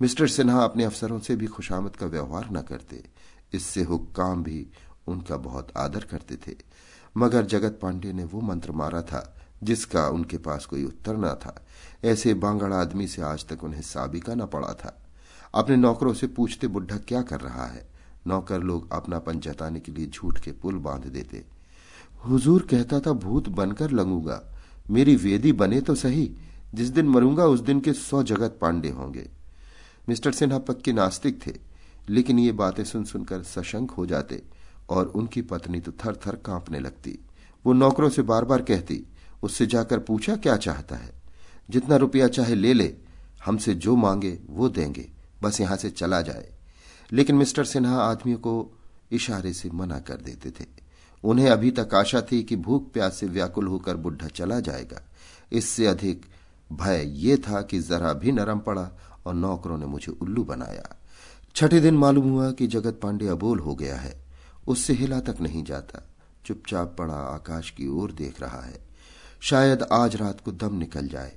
मिस्टर 0.00 0.28
सिन्हा 0.28 0.64
अपने 0.64 0.84
अफसरों 0.84 1.18
से 1.18 1.36
भी 1.36 1.46
खुशामद 1.46 1.96
का 1.96 2.06
व्यवहार 2.06 2.48
न 2.52 2.62
करते। 2.62 3.04
इससे 3.52 3.82
हुक्काम 3.82 4.42
भी 4.42 4.66
उनका 5.06 5.36
बहुत 5.36 5.68
आदर 5.76 6.00
करते 6.00 6.36
थे। 6.36 6.56
मगर 7.16 7.46
जगत 7.46 7.78
पांडे 7.82 8.12
ने 8.12 8.24
वो 8.24 8.40
मंत्र 8.40 8.72
मारा 8.72 9.02
था, 9.02 9.40
जिसका 9.62 10.08
उनके 10.08 10.38
पास 10.38 10.66
कोई 10.66 10.84
उत्तर 10.84 11.16
न 11.16 11.34
था। 11.34 11.66
ऐसे 12.04 12.34
बांगड़ 12.34 12.72
आदमी 12.72 13.08
से 13.08 13.22
आज 13.22 13.46
तक 13.48 13.64
उन्हें 13.64 13.82
साबिका 13.82 14.34
न 14.34 14.46
पड़ा 14.46 14.74
था। 14.74 15.02
अपने 15.54 15.76
नौकरों 15.76 16.14
से 16.14 16.26
पूछते, 16.26 16.66
बुढ़ा 16.66 16.96
क्या 16.96 17.22
कर 17.22 17.40
रहा 17.40 17.66
है? 17.66 17.88
नौकर 18.26 18.60
लोग 18.60 18.92
अपनापन 18.92 19.40
जताने 19.40 19.80
के 19.80 19.92
लिए 19.92 20.06
झूठ 20.06 20.40
के 20.40 20.52
पुल 20.52 20.74
बाँध 20.74 21.06
देते। 21.06 21.44
हुजूर 22.26 22.62
कहता 22.70 23.00
था, 23.00 23.12
भूत 23.12 23.48
बनकर 23.48 23.90
लगूँगा। 23.90 24.54
मेरी 24.90 25.16
वेदी 25.16 25.52
बने 25.52 25.80
तो 25.80 25.94
सही। 25.94 26.36
जिस 26.74 26.88
दिन 26.88 27.06
मरूँगा, 27.06 27.44
उस 27.44 27.60
दिन 27.60 27.80
के 27.80 27.92
सौ 27.92 28.22
जगत 28.22 28.58
पांडे 28.60 28.90
होंगे। 28.90 29.41
मिस्टर 30.08 30.32
सिन्हा 30.32 30.58
पक्के 30.58 30.92
नास्तिक 30.92 31.46
थे, 31.46 31.52
लेकिन 32.08 32.38
ये 32.38 32.52
बातें 32.52 32.84
सुन 32.84 33.04
सुनकर 33.04 33.42
सशंक 33.42 33.90
हो 33.90 34.06
जाते 34.06 34.42
और 34.90 35.06
उनकी 35.06 35.42
पत्नी 35.42 35.80
तो 35.80 35.92
थर 35.92 36.16
थर 36.26 36.36
कांपने 36.36 36.80
लगती। 36.80 37.18
वो 37.66 37.72
नौकरों 37.72 38.08
से 38.08 38.22
बार 38.22 38.44
बार 38.44 38.62
कहती, 38.62 39.06
उससे 39.42 39.66
जाकर 39.66 39.98
पूछा 39.98 40.36
क्या 40.36 40.56
चाहता 40.56 40.96
है? 40.96 41.12
जितना 41.70 41.96
रुपया 41.96 42.28
चाहे 42.28 42.54
ले 42.54 42.72
ले, 42.72 42.94
हमसे 43.44 43.74
जो 43.74 43.96
मांगे 43.96 44.38
वो 44.50 44.68
देंगे, 44.68 45.10
बस 45.42 45.60
यहाँ 45.60 45.76
से 45.76 45.90
चला 45.90 46.22
जाए। 46.22 46.52
लेकिन 47.12 47.36
मिस्टर 47.36 47.64
सिन्हा 47.64 47.96
आदमियों 47.96 48.38
को 48.38 48.78
इशारे 49.12 49.52
से 49.52 49.70
मना 49.70 49.98
कर 49.98 50.14
देते 50.14 50.50
थे। 50.50 50.66
उन्हें 51.24 51.50
अभी 51.50 51.70
तक 51.70 51.94
आशा 51.94 52.20
थी 52.20 52.42
कि 52.42 52.56
भूख 52.56 52.92
प्यास 52.92 53.16
से 53.16 53.26
व्याकुल 53.26 53.66
होकर 53.66 53.96
बुढ़ा 53.96 54.28
चला 54.28 54.60
जाएगा। 54.60 55.02
इससे 55.52 55.86
अधिक 55.86 56.26
भय 56.72 57.04
ये 57.06 57.36
था 57.36 57.62
कि 57.62 57.80
जरा 57.80 58.12
भी 58.12 58.32
नरम 58.32 58.58
पड़ा 58.58 58.90
और 59.26 59.34
नौकरों 59.34 59.78
ने 59.78 59.86
मुझे 59.86 60.12
उल्लू 60.12 60.44
बनाया। 60.44 60.96
छठे 61.56 61.80
दिन 61.80 61.94
मालूम 61.94 62.30
हुआ 62.30 62.50
कि 62.52 62.66
जगत 62.66 63.00
पांडे 63.02 63.26
अबोल 63.26 63.58
हो 63.58 63.74
गया 63.74 63.96
है। 63.96 64.24
उससे 64.66 64.92
हिला 64.92 65.20
तक 65.20 65.36
नहीं 65.40 65.64
जाता। 65.64 66.08
चुपचाप 66.44 66.96
पड़ा 66.98 67.14
आकाश 67.14 67.70
की 67.70 67.88
ओर 67.88 68.12
देख 68.12 68.40
रहा 68.40 68.60
है। 68.62 68.80
शायद 69.40 69.82
आज 69.82 70.16
रात 70.16 70.40
को 70.40 70.52
दम 70.52 70.74
निकल 70.74 71.08
जाए। 71.08 71.36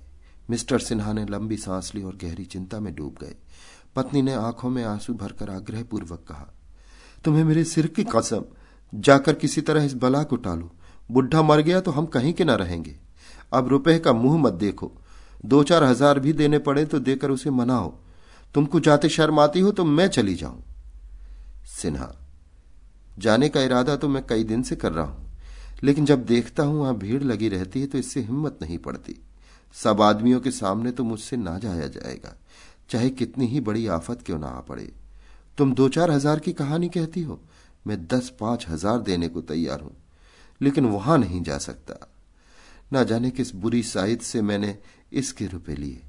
मिस्टर 0.50 0.80
सिन्हा 0.80 1.14
ने 1.14 1.26
लंबी 1.26 1.58
सांस 1.58 1.92
ली 1.96 2.04
और 2.04 2.16
गहरी 2.16 2.46
चिंता 2.46 2.80
में 2.80 2.96
डूब 2.96 3.16
गए। 3.22 3.36
पत्नी 3.96 4.22
ने 4.22 4.34
आँखों 4.34 4.70
में 4.70 4.84
आँसू 4.84 5.14
भरकर 5.14 5.50
आग्रहपूर्वक 5.50 6.26
कहा, 6.30 6.54
तुम्हें 7.24 7.44
मेरे 7.44 7.64
सिर 7.64 7.88
की 7.88 8.04
कसम, 8.04 8.44
जाकर 8.96 9.34
किसी 9.34 9.62
तरह 9.62 9.84
इस 9.84 9.94
बला 9.94 10.24
को 10.24 10.36
टालो। 10.36 10.72
बुढ़ा 11.12 11.42
मर 11.42 11.62
गया 11.62 11.80
तो 11.82 11.92
हम 11.92 12.06
कहीं 12.06 12.34
के 12.34 12.44
ना 12.44 12.56
रहेंगे। 12.56 13.00
अब 13.54 13.68
रुपए 13.68 14.00
का 14.00 14.14
मुँह 14.14 14.42
मत 14.42 14.54
देखो। 14.54 14.92
दो 15.46 15.64
चार 15.64 15.84
हज़ार 15.84 16.20
भी 16.20 16.34
देने 16.34 16.60
पड़े 16.60 16.86
तो 16.86 17.00
देकर 17.02 17.32
उसे 17.32 17.50
मनाओ। 17.52 17.94
तुमको 18.56 18.80
जाते 18.80 19.10
शर्म 19.10 19.40
आती 19.40 19.60
हो 19.60 19.72
तो 19.72 19.84
मैं 19.86 20.08
चली 20.10 20.36
जाऊँ। 20.36 20.64
सिन्हा, 21.72 22.14
जाने 23.18 23.50
का 23.50 23.62
इरादा 23.62 23.96
तो 23.96 24.08
मैं 24.10 24.24
कई 24.26 24.44
दिन 24.46 24.64
से 24.64 24.76
कर 24.76 24.92
रहा 24.92 25.06
हूँ, 25.06 25.32
लेकिन 25.84 26.06
जब 26.06 26.26
देखता 26.26 26.64
हूँ 26.64 26.80
वहाँ 26.80 26.98
भीड़ 26.98 27.22
लगी 27.24 27.50
रहती 27.50 27.82
है 27.82 27.88
तो 27.88 27.98
इससे 27.98 28.22
हिम्मत 28.22 28.60
नहीं 28.62 28.78
पड़ती। 28.80 29.20
सब 29.76 30.02
आदमियों 30.02 30.40
के 30.40 30.52
सामने 30.54 30.92
तो 30.92 31.04
मुझसे 31.04 31.38
ना 31.38 31.58
जाया 31.60 31.88
जाएगा। 31.90 32.36
चाहे 32.90 33.10
कितनी 33.12 33.48
ही 33.48 33.60
बड़ी 33.62 33.86
आफत 33.90 34.22
क्यों 34.26 34.40
ना 34.40 34.48
आ 34.48 34.60
पड़े। 34.62 34.92
तुम 35.58 35.74
दो 35.74 35.88
चार 35.90 36.12
हज़ार 36.12 36.40
की 36.40 36.54
कहानी 36.54 36.90
कहती 36.90 37.22
हो, 37.22 37.40
मैं 37.86 38.06
दस 38.08 38.30
पाँच 38.40 38.66
हज़ार 38.70 39.00
देने 39.02 39.28
को 39.28 39.42
तैयार 39.44 39.82
हूँ, 39.82 39.96
लेकिन 40.62 40.86
वहाँ 40.88 41.18
नहीं 41.18 41.42
जा 41.44 41.58
सकता। 41.60 41.96
ना 42.94 43.04
जाने 43.04 43.30
किस 43.32 43.54
बुरी 43.56 43.82
साइद 43.84 44.20
से 44.22 44.42
मैंने 44.42 44.78
इसके 45.16 45.48
रुपए 45.48 45.76
लिए। 45.76 46.02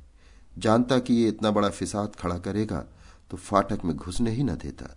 जानता 0.58 0.98
कि 0.98 1.14
ये 1.14 1.28
इतना 1.28 1.50
बड़ा 1.50 1.68
फिसाद 1.68 2.16
खड़ा 2.16 2.38
करेगा 2.38 2.84
तो 3.30 3.36
फाटक 3.36 3.84
में 3.84 3.96
घुसने 3.96 4.30
ही 4.30 4.42
न 4.42 4.54
देता। 4.54 4.96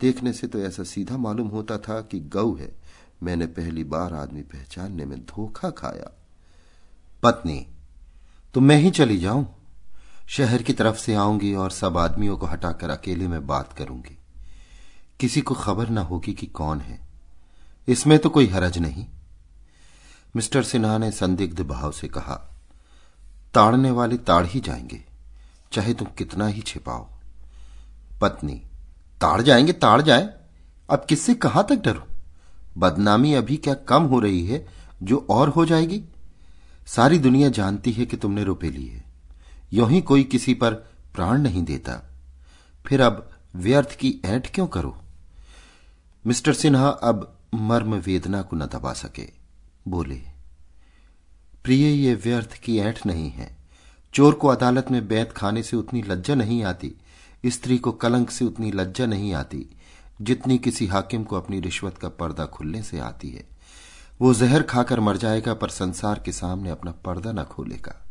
देखने 0.00 0.32
से 0.32 0.46
तो 0.46 0.58
ऐसा 0.58 0.82
सीधा 0.82 1.16
मालूम 1.16 1.48
होता 1.48 1.78
था 1.78 2.00
कि 2.00 2.20
गऊ 2.20 2.56
है। 2.56 2.72
मैंने 3.22 3.46
पहली 3.46 3.84
बार 3.84 4.14
आदमी 4.14 4.42
पहचानने 4.42 5.04
में 5.04 5.18
धोखा 5.20 5.70
खाया। 5.70 6.10
पत्नी 7.22 7.66
तो 8.54 8.60
मैं 8.60 8.76
ही 8.76 8.90
चली 8.90 9.18
जाऊँ? 9.18 9.46
शहर 10.28 10.62
की 10.62 10.72
तरफ़ 10.72 10.96
से 10.96 11.14
आऊँगी 11.14 11.54
और 11.54 11.70
सब 11.70 11.98
आदमियों 11.98 12.36
को 12.36 12.46
हटाकर 12.46 12.90
अकेले 12.90 13.28
में 13.28 13.46
बात 13.46 13.72
करूँगी। 13.72 14.18
किसी 15.20 15.40
को 15.40 15.54
खबर 15.54 15.88
ना 15.88 16.00
होगी 16.00 16.32
कि 16.32 16.46
कौन 16.46 16.80
है। 16.80 17.00
इसमें 17.88 18.18
तो 18.18 18.30
कोई 18.30 18.46
हरज 18.46 18.78
नहीं। 18.78 19.06
मिस्टर 20.36 20.62
सिन्हा 20.62 20.98
ने 20.98 21.10
संदिग्ध 21.10 21.60
भाव 21.60 21.92
से 21.92 22.08
कहा 22.08 22.51
ताड़ने 23.54 23.90
वाले 23.90 24.16
ताड़ 24.16 24.46
ही 24.46 24.60
जाएँगे, 24.60 25.04
चाहे 25.72 25.94
तुम 25.94 26.08
कितना 26.18 26.46
ही 26.46 26.60
छिपाओ। 26.60 27.08
पत्नी, 28.20 28.54
ताड़ 29.20 29.42
जाएँगे, 29.42 29.72
ताड़ 29.72 30.02
जाए? 30.02 30.34
अब 30.90 31.06
किससे 31.08 31.34
कहाँ 31.34 31.66
तक 31.68 31.76
डरो? 31.76 32.06
बदनामी 32.78 33.34
अभी 33.34 33.56
क्या 33.56 33.74
कम 33.74 34.02
हो 34.02 34.20
रही 34.20 34.46
है 34.46 34.66
जो 35.02 35.26
और 35.30 35.48
हो 35.48 35.66
जाएगी? 35.66 36.04
सारी 36.86 37.18
दुनिया 37.18 37.48
जानती 37.48 37.92
है 37.92 38.06
कि 38.06 38.16
तुमने 38.16 38.44
रुपए 38.44 38.70
लिए। 38.70 39.02
यू 39.72 39.86
ही 39.86 40.00
कोई 40.00 40.24
किसी 40.24 40.54
पर 40.54 40.74
प्राण 41.14 41.42
नहीं 41.42 41.64
देता। 41.64 42.10
फिर 42.86 43.00
अब 43.00 43.30
व्यर्थ 43.56 43.96
की 43.96 44.20
ऐठ 44.24 44.54
क्यों 44.54 44.66
करो? 44.66 45.02
मिस्टर 46.26 46.52
सिन्हा 46.52 46.88
अब 46.88 47.38
मर्म 47.54 47.94
वेदना 47.94 48.42
को 48.42 48.56
न 48.56 48.66
दबा 48.66 48.92
सके। 48.92 49.28
बोले 49.88 50.31
प्रिय, 51.64 51.86
ये 51.86 52.14
व्यर्थ 52.14 52.52
की 52.52 52.78
ऐठ 52.78 53.06
नहीं 53.06 53.30
है। 53.30 53.56
चोर 54.14 54.34
को 54.34 54.48
अदालत 54.48 54.90
में 54.90 55.08
बैत 55.08 55.32
खाने 55.32 55.62
से 55.62 55.76
उतनी 55.76 56.02
लज्जा 56.02 56.34
नहीं 56.34 56.62
आती, 56.64 56.94
स्त्री 57.46 57.78
को 57.78 57.92
कलंक 57.92 58.30
से 58.30 58.44
उतनी 58.44 58.72
लज्जा 58.72 59.06
नहीं 59.06 59.34
आती, 59.34 59.66
जितनी 60.22 60.58
किसी 60.58 60.86
हाकिम 60.86 61.24
को 61.24 61.36
अपनी 61.36 61.60
रिश्वत 61.60 61.98
का 61.98 62.08
पर्दा 62.08 62.46
खुलने 62.46 62.82
से 62.82 62.98
आती 62.98 63.30
है। 63.30 63.44
वो 64.20 64.34
जहर 64.34 64.62
खाकर 64.62 65.00
मर 65.00 65.16
जाएगा, 65.16 65.54
पर 65.54 65.68
संसार 65.68 66.22
के 66.24 66.32
सामने 66.32 66.70
अपना 66.70 66.90
पर्दा 66.90 67.32
न 67.32 67.44
खोलेगा। 67.44 68.06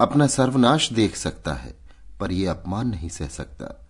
अपना 0.00 0.26
सर्वनाश 0.26 0.92
देख 0.92 1.16
सकता 1.16 1.54
है, 1.54 1.74
पर 2.20 2.32
यह 2.32 2.50
अपमान 2.50 2.88
नहीं 2.88 3.08
सह 3.08 3.28
सकता। 3.28 3.86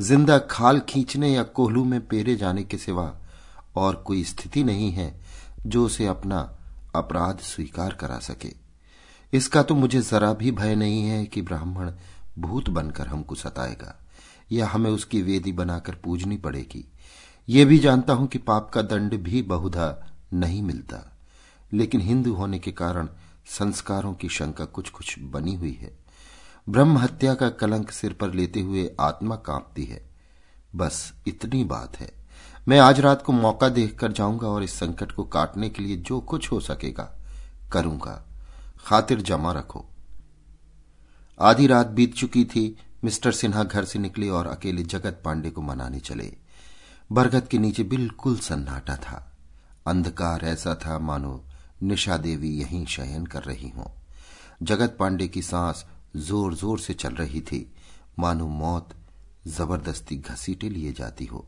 ज़िंदा 0.00 0.38
खाल 0.38 0.80
खींचने 0.80 1.34
या 1.34 1.42
कोहलू 1.42 1.84
में 1.84 2.06
पेरे 2.06 2.36
जाने 2.36 2.62
के 2.62 2.76
सिवा 2.76 3.20
और 3.76 3.94
कोई 3.94 4.24
स्थिति 4.24 4.64
नहीं 4.64 4.92
है 4.92 5.20
जो 5.66 5.84
उसे 5.86 6.06
अपना 6.06 6.52
अपराध 6.96 7.38
स्वीकार 7.38 7.94
करा 7.94 8.18
सके। 8.18 8.52
इसका 9.32 9.62
तो 9.62 9.74
मुझे 9.74 10.00
जरा 10.00 10.32
भी 10.32 10.50
भय 10.50 10.74
नहीं 10.74 11.02
है 11.02 11.24
कि 11.26 11.42
ब्राह्मण 11.42 11.92
भूत 12.38 12.68
बनकर 12.70 13.06
हमको 13.06 13.34
सताएगा, 13.34 13.94
या 14.52 14.66
हमें 14.66 14.90
उसकी 14.90 15.22
वेदी 15.22 15.52
बनाकर 15.52 15.94
पूजनी 15.94 16.36
पड़ेगी। 16.36 16.84
ये 17.48 17.64
भी 17.64 17.78
जानता 17.78 18.12
हूँ 18.12 18.26
कि 18.26 18.38
पाप 18.38 18.70
का 18.70 18.82
दंड 18.82 19.14
भी 19.14 19.42
बहुधा 19.42 19.88
नहीं 20.32 20.62
मिलता, 20.62 21.02
लेकिन 21.72 22.00
हिंदू 22.00 22.34
होने 22.34 22.58
के 22.58 22.72
कारण 22.72 23.08
संस्कारों 23.48 24.12
की 24.14 24.28
शंका 24.28 24.64
कुछ 24.64 24.90
कुछ 24.90 25.18
बनी 25.20 25.54
हुई 25.54 25.72
है। 25.72 25.92
ब्रह्म 26.66 26.98
हत्या 26.98 27.34
का 27.34 27.48
कलंक 27.50 27.90
सिर 27.90 28.12
पर 28.12 28.32
लेते 28.34 28.60
हुए 28.60 28.90
आत्मा 29.00 29.36
कांपती 29.36 29.84
है। 29.84 30.00
बस 30.76 31.12
इतनी 31.26 31.62
बात 31.64 31.96
है। 31.96 32.10
मैं 32.68 32.78
आज 32.78 33.00
रात 33.00 33.22
को 33.22 33.32
मौका 33.32 33.68
देखकर 33.68 34.12
जाऊँगा 34.12 34.48
और 34.48 34.62
इस 34.62 34.72
संकट 34.72 35.12
को 35.12 35.24
काटने 35.24 35.68
के 35.68 35.82
लिए 35.82 35.96
जो 35.96 36.20
कुछ 36.20 36.52
हो 36.52 36.60
सकेगा, 36.60 37.04
करूँगा। 37.72 38.24
खातिर 38.86 39.20
जमा 39.20 39.52
रखो। 39.52 39.84
आधी 41.40 41.66
रात 41.66 41.86
बीत 41.86 42.14
चुकी 42.14 42.44
थी, 42.44 42.76
मिस्टर 43.04 43.32
सिन्हा 43.32 43.64
घर 43.64 43.84
से 43.84 43.98
निकले 43.98 44.28
और 44.28 44.46
अकेले 44.46 44.82
जगत 44.82 45.22
पांडे 45.24 45.50
को 45.50 45.62
मनाने 45.62 46.00
चले। 46.00 46.32
बरगद 47.12 47.48
के 47.48 47.58
नीचे 47.58 47.82
बिल्कुल 47.82 48.36
सन्नाटा 48.36 48.96
था। 48.96 49.36
अंधकार 49.86 50.44
ऐसा 50.44 50.74
था, 50.74 50.98
मानो 50.98 51.44
निशा 51.82 52.16
देवी 52.16 52.50
यहीं 52.50 52.86
शयन 52.86 53.26
कर 53.26 53.42
रही 53.42 53.68
हो। 53.68 53.92
जगत 54.62 54.96
पांडे 55.00 55.28
की 55.28 55.42
सांस 55.42 55.86
ज़ोर 56.16 56.54
ज़ोर 56.54 56.78
से 56.78 56.94
चल 56.94 57.14
रही 57.14 57.40
थी। 57.40 57.72
मानो 58.18 58.48
मौत 58.48 58.94
ज़बरदस्ती 59.46 60.16
घसीटे 60.16 60.68
लिए 60.68 60.92
जाती 60.92 61.24
हो। 61.24 61.46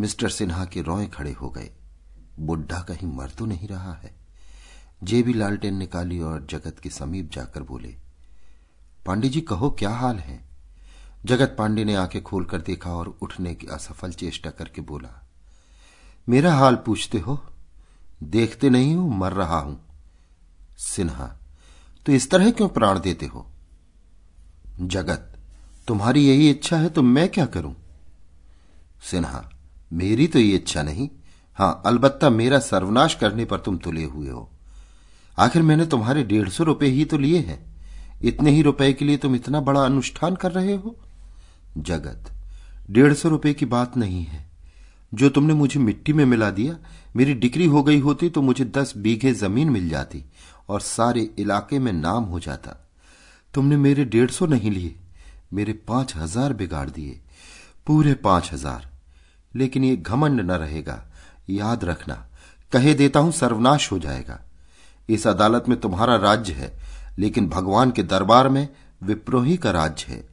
मिस्टर 0.00 0.28
सिन्हा 0.28 0.64
के 0.64 0.82
रोए 0.82 1.06
खड़े 1.06 1.32
हो 1.32 1.50
गए। 1.50 1.70
बुढ़ा 2.38 2.80
कहीं 2.80 3.08
मर 3.08 3.30
तो 3.30 3.46
नहीं 3.46 3.68
रहा 3.68 3.92
है। 3.92 4.14
जेबी 5.04 5.32
लालटेन 5.32 5.76
निकाली 5.76 6.20
और 6.20 6.46
जगत 6.50 6.78
के 6.82 6.90
समीप 6.90 7.30
जाकर 7.30 7.62
बोले, 7.62 7.96
पांडे 9.06 9.28
जी, 9.28 9.40
कहो 9.40 9.70
क्या 9.70 9.90
हाल 9.90 10.16
है? 10.16 10.48
जगत 11.24 11.54
पांडे 11.58 11.84
ने 11.84 11.94
आँखें 11.94 12.22
खोलकर 12.22 12.60
देखा 12.60 12.90
और 12.90 13.08
उठने 13.22 13.54
की 13.54 13.66
असफल 13.66 14.12
चेष्टा 14.12 14.50
करके 14.50 14.80
बोला, 14.80 15.28
मेरा 16.28 16.54
हाल 16.54 16.76
पूछते 16.76 17.18
हो? 17.18 17.42
देखते 18.22 18.70
नहीं 18.70 18.94
हो, 18.94 19.06
मर 19.08 19.32
रहा 19.32 19.58
हूँ। 19.58 19.80
सिन्हा 20.78 21.26
तो 22.06 22.12
इस 22.12 22.30
तरह 22.30 22.50
क्यों 22.50 22.68
प्राण 22.68 23.00
देते 23.00 23.26
हो? 23.26 23.46
जगत, 24.80 25.38
तुम्हारी 25.88 26.26
यही 26.28 26.50
इच्छा 26.50 26.76
है 26.76 26.88
तो 26.88 27.02
मैं 27.02 27.28
क्या 27.28 27.46
करूँ? 27.46 27.74
सिन्हा 29.02 29.48
मेरी 29.90 30.26
तो 30.26 30.38
ये 30.38 30.54
इच्छा 30.54 30.82
नहीं। 30.82 31.08
हाँ, 31.56 31.82
अलबत्ता 31.86 32.30
मेरा 32.30 32.58
सर्वनाश 32.60 33.14
करने 33.14 33.44
पर 33.44 33.58
तुम 33.58 33.76
तुले 33.76 34.04
हुए 34.04 34.28
हो। 34.28 34.48
आखिर 35.38 35.62
मैंने 35.62 35.86
तुम्हारे 35.86 36.22
डेढ़ 36.24 36.48
सौ 36.48 36.64
रुपए 36.64 36.86
ही 36.88 37.04
तो 37.04 37.18
लिए 37.18 37.38
हैं। 37.38 37.58
इतने 38.22 38.50
ही 38.50 38.62
रुपए 38.62 38.92
के 38.92 39.04
लिए 39.04 39.16
तुम 39.16 39.34
इतना 39.34 39.60
बड़ा 39.60 39.84
अनुष्ठान 39.84 40.36
कर 40.36 40.52
रहे 40.52 40.74
हो? 40.74 40.96
जगत, 41.78 42.30
डेढ़ 42.90 43.12
सौ 43.14 43.28
रुपए 43.28 43.52
की 43.54 43.66
बात 43.66 43.96
नहीं 43.96 44.24
है। 44.24 44.46
जो 45.12 45.28
तुमने 45.28 45.54
मुझे 45.54 45.80
मिट्टी 45.80 46.12
में 46.12 46.24
मिला 46.26 46.50
दिया, 46.50 46.76
मेरी 47.16 47.34
डिग्री 47.34 47.66
हो 47.66 47.82
गई 47.82 47.98
होती 48.00 48.28
तो 48.28 48.42
मुझे 48.42 48.64
दस 48.66 48.92
बीघे 48.96 49.32
ज़मीन 49.34 49.70
मिल 49.70 49.88
जाती 49.88 50.24
और 50.68 50.80
सारे 50.80 51.20
इलाके 51.38 51.78
में 51.78 51.92
नाम 51.92 52.24
हो 52.24 52.40
जाता। 52.40 52.76
तुमने 53.54 53.76
मेरे 53.78 54.04
डेढ़ 54.06 54.30
सौ 54.30 54.46
नहीं 54.46 54.70
लिए, 54.70 54.94
मेरे 55.52 55.72
पाँच 55.88 56.14
हज़ार 56.16 56.52
बिगाड़ 56.52 56.88
दिए, 56.90 57.20
पूरे 57.86 58.14
पाँच 58.16 58.50
हज़ार। 58.52 58.88
लेकिन 59.54 59.84
ये 59.84 59.96
घमंड 59.96 60.40
न 60.40 60.50
रहेगा। 60.52 61.02
याद 61.50 61.84
रखना, 61.84 62.14
कहे 62.72 62.94
देता 62.94 63.20
हूँ 63.20 63.32
सर्वनाश 63.32 63.90
हो 63.92 63.98
जाएगा। 63.98 64.40
इस 65.08 65.26
अदालत 65.26 65.68
में 65.68 65.78
तुम्हारा 65.80 66.16
राज्य 66.16 66.52
है, 66.52 66.72
लेकिन 67.18 67.48
भगवान 67.48 67.90
के 67.90 68.02
दरबार 68.04 68.48
में 68.48 68.68
विप्रोही 69.02 69.56
का 69.56 69.70
राज्य 69.70 70.06
है। 70.08 70.26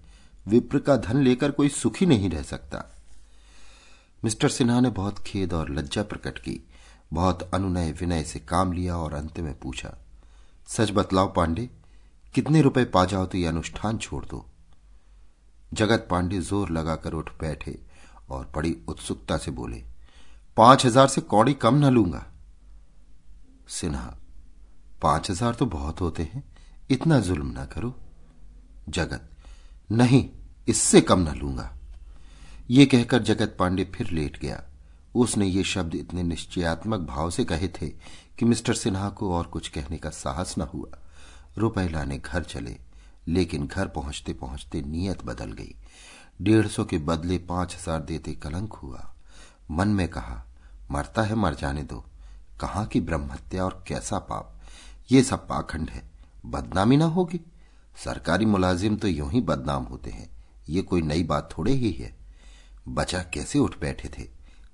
विप्र 0.45 0.79
का 0.79 0.95
धन 0.97 1.17
लेकर 1.17 1.51
कोई 1.51 1.69
सुखी 1.69 2.05
नहीं 2.05 2.29
रह 2.29 2.41
सकता। 2.43 2.83
मिस्टर 4.23 4.49
सिन्हा 4.49 4.79
ने 4.79 4.89
बहुत 4.91 5.19
खेद 5.19 5.53
और 5.53 5.69
लज्जा 5.69 6.03
प्रकट 6.03 6.37
की। 6.39 6.59
बहुत 7.13 7.49
अनुनय 7.53 7.91
विनय 7.91 8.23
से 8.23 8.39
काम 8.39 8.71
लिया 8.73 8.97
और 8.97 9.13
अंत 9.13 9.39
में 9.39 9.53
पूछा, 9.59 9.93
सच 10.67 10.91
बतलाओ 10.91 11.31
पांडे, 11.33 11.69
कितने 12.35 12.61
रुपए 12.61 12.83
पा 12.85 13.03
जाओ 13.05 13.25
तो 13.25 13.37
यह 13.37 13.49
अनुष्ठान 13.49 13.97
छोड़ 13.97 14.23
दो? 14.25 14.45
जगत 15.71 16.07
पांडे 16.11 16.39
ज़ोर 16.39 16.69
लगाकर 16.69 17.13
उठ 17.13 17.29
बैठे। 17.41 17.77
और 18.29 18.51
बड़ी 18.55 18.75
उत्सुकता 18.87 19.37
से 19.37 19.51
बोले, 19.51 19.83
पाँच 20.57 20.85
हज़ार 20.85 21.07
से 21.07 21.21
कौड़ी 21.23 21.53
कम 21.53 21.75
न 21.75 21.89
लूँगा। 21.89 22.25
सिन्हा, 23.69 24.15
पाँच 25.01 25.29
हज़ार 25.31 25.55
तो 25.55 25.65
बहुत 25.67 26.01
होते 26.01 26.23
हैं, 26.23 26.43
इतना 26.89 27.19
जुल्म 27.19 27.51
ना 27.51 27.65
करो। 27.65 27.93
जगत, 28.89 29.29
नहीं, 29.89 30.27
इससे 30.67 31.01
कम 31.01 31.19
न 31.21 31.35
लूँगा। 31.35 31.71
ये 32.69 32.85
कहकर 32.85 33.21
जगत 33.23 33.55
पांडे 33.59 33.83
फिर 33.95 34.09
लेट 34.09 34.39
गया। 34.39 34.63
उसने 35.15 35.45
ये 35.45 35.63
शब्द 35.63 35.95
इतने 35.95 36.23
निश्चयात्मक 36.23 36.99
भाव 36.99 37.29
से 37.29 37.43
कहे 37.45 37.67
थे 37.71 37.87
कि 38.39 38.45
मिस्टर 38.45 38.73
सिन्हा 38.73 39.09
को 39.09 39.33
और 39.33 39.47
कुछ 39.47 39.67
कहने 39.67 39.97
का 39.97 40.09
साहस 40.09 40.55
न 40.57 40.61
हुआ। 40.73 40.97
रुपए 41.57 41.87
लाने 41.89 42.17
घर 42.17 42.43
चले, 42.43 42.75
लेकिन 43.27 43.67
घर 43.67 43.87
पहुँचते 43.87 44.33
पहुँचते 44.33 44.81
नीयत 44.81 45.23
बदल 45.25 45.51
गई। 45.51 45.75
डेढ़ 46.39 46.67
सौ 46.67 46.83
के 46.85 46.97
बदले 46.99 47.37
पाँच 47.39 47.75
हज़ार 47.75 48.01
देते 48.01 48.33
कलंक 48.33 48.73
हुआ। 48.73 49.03
मन 49.71 49.87
में 49.87 50.07
कहा, 50.07 50.43
मरता 50.91 51.21
है, 51.21 51.35
मर 51.35 51.53
जाने 51.53 51.83
दो। 51.83 52.03
कहाँ 52.59 52.85
की 52.85 53.01
ब्रह्महत्या 53.01 53.63
और 53.65 53.83
कैसा 53.87 54.19
पाप? 54.19 54.51
ये 55.11 55.21
सब 55.23 55.47
पाखंड 55.47 55.89
है। 55.89 56.03
बदनामी 56.45 56.97
ना 56.97 57.05
होगी? 57.07 57.39
सरकारी 57.95 58.45
मुलाजिम 58.45 58.95
तो 58.95 59.07
यूँ 59.07 59.29
ही 59.31 59.41
बदनाम 59.41 59.83
होते 59.83 60.11
हैं। 60.11 60.29
ये 60.69 60.81
कोई 60.81 61.01
नई 61.01 61.23
बात 61.23 61.49
थोड़े 61.57 61.71
ही 61.73 61.91
है। 61.91 62.13
बचा 62.87 63.21
कैसे 63.23 63.59
उठ 63.59 63.79
बैठे 63.81 64.09
थे? 64.09 64.27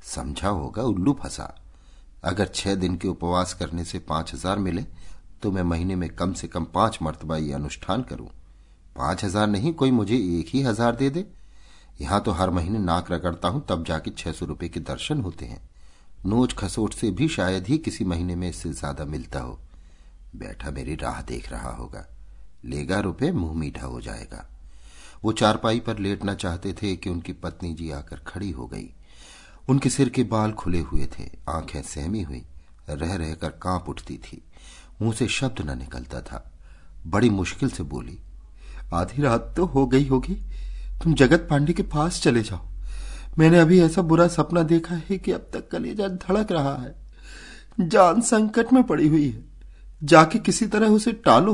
समझा 0.05 0.49
होगा 0.49 0.83
उल्लू 0.83 1.13
फंसा। 1.13 1.53
अगर 2.23 2.47
छह 2.47 2.75
दिन 2.75 2.95
के 2.95 3.07
उपवास 3.07 3.53
करने 3.53 3.83
से 3.83 3.99
पाँच 3.99 4.33
हज़ार 4.33 4.59
मिले 4.59 4.85
तो 5.41 5.51
मैं 5.51 5.63
महीने 5.63 5.95
में 5.95 6.09
कम 6.09 6.33
से 6.33 6.47
कम 6.47 6.65
पाँच 6.65 6.97
मरतबा 7.01 7.37
ये 7.37 7.53
अनुष्ठान 7.53 8.01
करूँ। 8.03 8.27
पाँच 8.95 9.23
हज़ार 9.23 9.47
नहीं, 9.47 9.73
कोई 9.73 9.91
मुझे 9.91 10.15
एक 10.39 10.49
ही 10.49 10.61
हज़ार 10.61 10.95
दे 10.95 11.09
दे। 11.09 11.25
यहाँ 12.01 12.21
तो 12.21 12.31
हर 12.31 12.49
महीने 12.49 12.79
नाक 12.79 13.11
रगड़ता 13.11 13.47
हूँ, 13.47 13.65
तब 13.69 13.83
जाके 13.85 14.11
छह 14.11 14.31
सौ 14.31 14.45
रुपए 14.45 14.67
के 14.69 14.79
दर्शन 14.79 15.21
होते 15.21 15.45
हैं। 15.45 15.61
नोच 16.25 16.53
खसोट 16.53 16.93
से 16.93 17.09
भी 17.11 17.27
शायद 17.27 17.67
ही 17.67 17.77
किसी 17.77 18.05
महीने 18.05 18.35
में 18.35 18.47
इससे 18.49 18.69
ज़्यादा 18.69 19.05
मिलता 19.05 19.39
हो। 19.39 19.59
बैठा 20.35 20.71
मेरी 20.71 20.95
राह 20.95 21.21
देख 21.21 21.51
रहा 21.51 21.71
होगा। 21.71 22.05
लेगा 22.65 22.99
रुपए 22.99 23.31
मुँह 23.31 23.53
मीठा 23.53 23.85
हो 23.85 24.01
जाएगा। 24.01 24.45
वो 25.23 25.31
चारपाई 25.31 25.79
पर 25.79 25.99
लेटना 25.99 26.33
चाहते 26.35 26.73
थे 26.73 26.95
कि 26.95 27.09
उनकी 27.09 27.33
पत्नी 27.33 27.73
जी 27.73 27.89
आकर 27.91 28.19
खड़ी 28.27 28.49
हो 28.51 28.65
गई। 28.67 28.89
उनके 29.69 29.89
सिर 29.89 30.09
के 30.09 30.23
बाल 30.23 30.51
खुले 30.51 30.79
हुए 30.79 31.07
थे, 31.09 31.29
आँखें 31.49 31.81
सहमी 31.81 32.21
हुई, 32.21 32.43
रह 32.89 33.15
रहकर 33.15 33.49
काँप 33.61 33.89
उठती 33.89 34.17
थी। 34.17 34.41
मुँह 35.01 35.13
से 35.13 35.27
शब्द 35.27 35.61
न 35.61 35.77
निकलता 35.77 36.21
था। 36.21 36.43
बड़ी 37.07 37.29
मुश्किल 37.29 37.69
से 37.69 37.83
बोली, 37.83 38.19
आधी 38.93 39.21
रात 39.21 39.53
तो 39.57 39.65
हो 39.65 39.85
गई 39.87 40.07
होगी 40.07 40.37
तुम 41.03 41.13
जगत 41.13 41.47
पांडे 41.49 41.73
के 41.73 41.83
पास 41.83 42.21
चले 42.21 42.41
जाओ। 42.41 42.59
मैंने 43.39 43.59
अभी 43.59 43.79
ऐसा 43.81 44.01
बुरा 44.01 44.27
सपना 44.27 44.63
देखा 44.63 44.95
है 44.95 45.17
कि 45.17 45.31
अब 45.31 45.49
तक 45.53 45.69
कलेजा 45.69 46.07
धड़क 46.07 46.51
रहा 46.51 46.75
है। 46.75 46.95
जान 47.79 48.21
संकट 48.21 48.73
में 48.73 48.83
पड़ी 48.83 49.07
हुई 49.07 49.29
है। 49.29 49.43
जाके 50.01 50.39
किसी 50.39 50.65
तरह 50.67 50.87
उसे 50.87 51.11
टालो। 51.25 51.53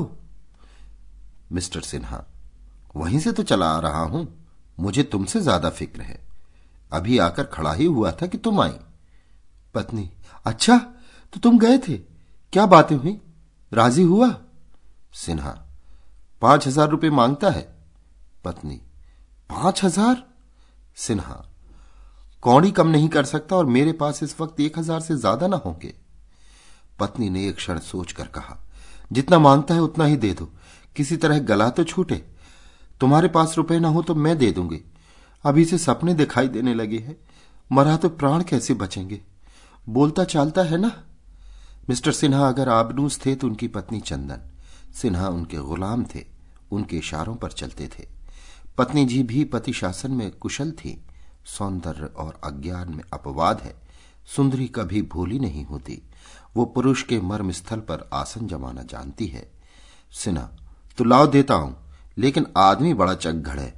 मिस्टर 1.52 1.82
सिन्हा, 1.82 2.24
वहीं 2.96 3.20
से 3.20 3.32
तो 3.32 3.44
चला 3.44 3.66
आ 3.68 3.80
रहा 3.80 4.02
हूँ। 4.02 4.28
मुझे 4.78 5.04
तुमसे 5.04 5.42
ज़्यादा 5.42 5.70
फ़िक्र 5.70 6.02
है। 6.02 6.20
अभी 6.92 7.18
आकर 7.18 7.44
खड़ा 7.44 7.74
ही 7.74 7.86
हुआ 7.86 8.12
था 8.12 8.28
कि 8.28 8.38
तुम 8.38 8.62
आई। 8.62 8.76
पत्नी 9.76 10.10
अच्छा 10.46 10.78
तो 11.34 11.40
तुम 11.40 11.58
गए 11.60 11.78
थे। 11.78 11.98
क्या 12.54 12.66
बातें 12.66 12.96
हुई? 12.96 13.18
राज़ी 13.72 14.04
हुआ? 14.04 14.30
सिन्हा, 15.16 15.52
पाँच 16.42 16.68
हज़ार 16.68 16.90
रुपये 16.90 17.10
माँगता 17.12 17.50
है। 17.50 17.62
पत्नी 18.46 18.80
पाँच 19.50 19.84
हज़ार? 19.84 20.24
सिन्हा 20.98 21.44
कौड़ी 22.44 22.72
कम 22.72 22.88
नहीं 22.88 23.08
कर 23.10 23.26
सकता 23.26 23.56
और 23.56 23.66
मेरे 23.68 23.92
पास 23.94 24.22
इस 24.24 24.40
वक्त 24.42 24.60
एक 24.60 24.78
हज़ार 24.80 25.00
से 25.02 25.16
ज़्यादा 25.16 25.48
ना 25.48 25.58
होंगे। 25.58 25.94
पत्नी 27.00 27.30
ने 27.30 27.48
एक 27.48 27.56
क्षण 27.56 27.80
सोचकर 27.82 28.28
कहा, 28.28 28.58
जितना 29.12 29.40
माँगता 29.40 29.74
है 29.74 29.82
उतना 29.82 30.06
ही 30.06 30.16
दे 30.18 30.34
दो। 30.34 30.50
किसी 30.96 31.18
तरह 31.18 31.40
गला 31.42 31.70
तो 31.70 31.84
छूटे। 31.84 32.16
तुम्हारे 33.02 33.28
पास 33.28 33.54
रुपए 33.58 33.80
ना 33.80 33.88
हो 33.88 34.02
तो 34.02 34.16
मैं 34.16 34.38
दे 34.38 34.52
दूँगी। 34.52 34.82
अभी 35.44 35.66
से 35.66 35.78
सपने 35.78 36.14
दिखाई 36.14 36.48
देने 36.48 36.74
लगे 36.74 36.98
हैं। 36.98 37.18
मरा 37.72 37.96
तो 37.98 38.10
प्राण 38.10 38.44
कैसे 38.44 38.74
बचेंगे? 38.74 39.22
बोलता 39.88 40.24
चालता 40.26 40.64
है 40.64 40.78
ना? 40.78 40.92
मिस्टर 41.90 42.12
सिन्हा, 42.12 42.48
अगर 42.48 42.70
आबनूस 42.70 43.20
थे 43.26 43.36
तो 43.36 43.48
उनकी 43.48 43.68
पत्नी 43.70 44.00
चंदन। 44.02 44.50
सिन्हा 44.96 45.30
उनके 45.30 45.58
गुलाम 45.60 46.06
थे। 46.06 46.26
उनके 46.72 46.98
इशारों 46.98 47.36
पर 47.36 47.52
चलते 47.52 47.88
थे। 47.90 48.17
पत्नी 48.78 49.06
जी 49.06 49.22
भी 49.24 49.44
पति 49.44 49.74
शासन 49.74 50.12
में 50.12 50.32
कुशल 50.32 50.72
थी, 50.72 50.98
सौंदर्य 51.48 52.06
और 52.18 52.40
अज्ञान 52.44 52.90
में 52.90 53.04
अपवाद 53.14 53.62
है, 53.62 53.76
सुंदरी 54.28 54.68
कभी 54.68 55.02
भूली 55.04 55.40
नहीं 55.40 55.64
होती। 55.66 56.02
वो 56.56 56.66
पुरुष 56.66 57.04
के 57.04 57.20
मर्म 57.22 57.52
स्थल 57.52 57.80
पर 57.80 58.10
आसन 58.14 58.48
जमाना 58.48 58.84
जानती 58.84 59.28
है। 59.28 59.48
सिन्हा 60.14 60.50
तो 60.98 61.04
लाओ 61.04 61.28
देता 61.28 61.54
हूँ, 61.54 61.76
लेकिन 62.18 62.48
आदमी 62.58 62.94
बड़ा 62.94 63.14
चकघड़ 63.16 63.60
है। 63.60 63.74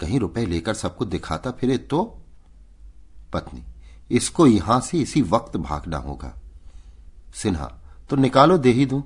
कहीं 0.00 0.20
रुपए 0.20 0.44
लेकर 0.46 0.74
सबको 0.74 1.04
दिखाता 1.04 1.50
फिरे 1.50 1.78
तो? 1.78 2.02
पत्नी, 3.32 3.62
इसको 4.10 4.46
यहाँ 4.46 4.80
से 4.80 4.98
इसी 4.98 5.22
वक्त 5.22 5.56
भागना 5.58 5.96
होगा। 5.98 6.34
सिन्हा 7.34 7.72
तो 8.10 8.16
निकालो 8.16 8.58
दे 8.58 8.70
ही 8.70 8.86
दू। 8.86 9.02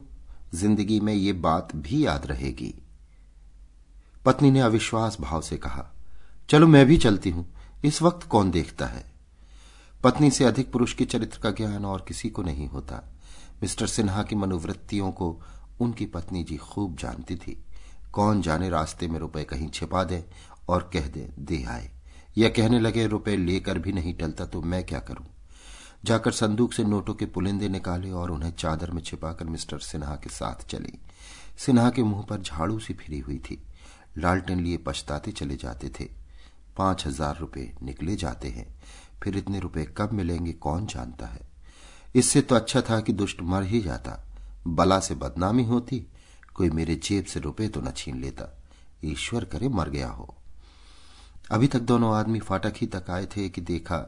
ज़िंदगी 0.54 1.00
में 1.00 1.14
ये 1.14 1.32
बात 1.32 1.74
भी 1.76 2.04
याद 2.06 2.26
रहेगी। 2.26 2.74
पत्नी 4.24 4.50
ने 4.50 4.60
अविश्वास 4.60 5.16
भाव 5.20 5.40
से 5.40 5.56
कहा, 5.56 5.92
चलो 6.48 6.66
मैं 6.66 6.86
भी 6.86 6.96
चलती 6.96 7.30
हूँ। 7.30 7.54
इस 7.84 8.02
वक्त 8.02 8.26
कौन 8.26 8.50
देखता 8.50 8.86
है? 8.86 9.12
पत्नी 10.04 10.30
से 10.30 10.44
अधिक 10.44 10.72
पुरुष 10.72 10.94
के 10.94 11.04
चरित्र 11.04 11.38
का 11.38 11.50
ज्ञान 11.50 11.84
और 11.84 12.04
किसी 12.08 12.30
को 12.30 12.42
नहीं 12.42 12.68
होता। 12.68 13.14
मिस्टर 13.62 13.86
सिन्हा 13.86 14.22
की 14.22 14.36
मनोवृत्तियों 14.36 15.12
को 15.12 15.42
उनकी 15.80 16.06
पत्नी 16.06 16.44
जी 16.44 16.56
खूब 16.56 16.96
जानती 16.96 17.36
थी। 17.36 17.64
कौन 18.12 18.42
जाने 18.42 18.68
रास्ते 18.68 19.08
में 19.08 19.18
रुपए 19.18 19.44
कहीं 19.44 19.68
छिपा 19.68 20.04
दे 20.04 20.24
और 20.68 20.90
कह 20.92 21.06
दे 21.06 21.28
दे 21.38 21.64
आए। 21.64 21.90
या 22.38 22.48
कहने 22.48 22.80
लगे, 22.80 23.06
रुपए 23.06 23.36
लेकर 23.36 23.78
भी 23.78 23.92
नहीं 23.92 24.14
टलता 24.14 24.46
तो 24.46 24.62
मैं 24.62 24.84
क्या 24.84 24.98
करूँ? 24.98 25.26
जाकर 26.04 26.32
संदूक 26.32 26.72
से 26.72 26.84
नोटों 26.84 27.14
के 27.14 27.26
पुलिंदे 27.26 27.68
निकाले 27.68 28.10
और 28.10 28.30
उन्हें 28.30 28.52
चादर 28.52 28.90
में 28.90 29.02
छिपाकर 29.02 29.44
मिस्टर 29.44 29.78
सिन्हा 29.78 30.14
के 30.14 30.30
साथ 30.30 30.66
चली। 30.66 30.98
सिन्हा 31.58 31.90
के 31.90 32.02
मुँह 32.02 32.22
पर 32.22 32.40
झाड़ू 32.40 32.78
सी 32.78 32.94
फिरी 32.94 33.18
हुई 33.18 33.38
थी। 33.38 33.62
लालटेन 34.18 34.60
लिए 34.60 34.76
पछताते 34.76 35.32
चले 35.32 35.56
जाते 35.56 35.88
थे। 36.00 36.08
पाँच 36.76 37.06
हज़ार 37.06 37.38
रुपये 37.38 37.72
निकले 37.82 38.16
जाते 38.16 38.48
हैं। 38.48 38.66
फिर 39.22 39.36
इतने 39.36 39.60
रुपए 39.60 39.84
कब 39.96 40.12
मिलेंगे 40.12 40.52
कौन 40.52 40.86
जानता 40.86 41.26
है? 41.26 41.40
इससे 42.14 42.40
तो 42.40 42.54
अच्छा 42.54 42.80
था 42.80 43.00
कि 43.00 43.12
दुष्ट 43.12 43.42
मर 43.42 43.62
ही 43.62 43.80
जाता। 43.80 44.18
बला 44.66 44.98
से 45.00 45.14
बदनामी 45.14 45.64
होती, 45.64 46.06
कोई 46.54 46.70
मेरे 46.70 46.94
जेब 46.94 47.24
से 47.24 47.40
रुपए 47.40 47.68
तो 47.68 47.80
न 47.80 47.92
छीन 47.96 48.20
लेता। 48.20 48.48
ईश्वर 49.04 49.44
करे 49.44 49.68
मर 49.68 49.88
गया 49.88 50.08
हो। 50.08 50.34
अभी 51.50 51.66
तक 51.66 51.80
दोनों 51.80 52.14
आदमी 52.16 52.40
फाटक 52.40 52.74
ही 52.76 52.86
तक 52.86 53.10
आए 53.10 53.26
थे 53.26 53.48
कि 53.48 53.60
देखा 53.60 53.98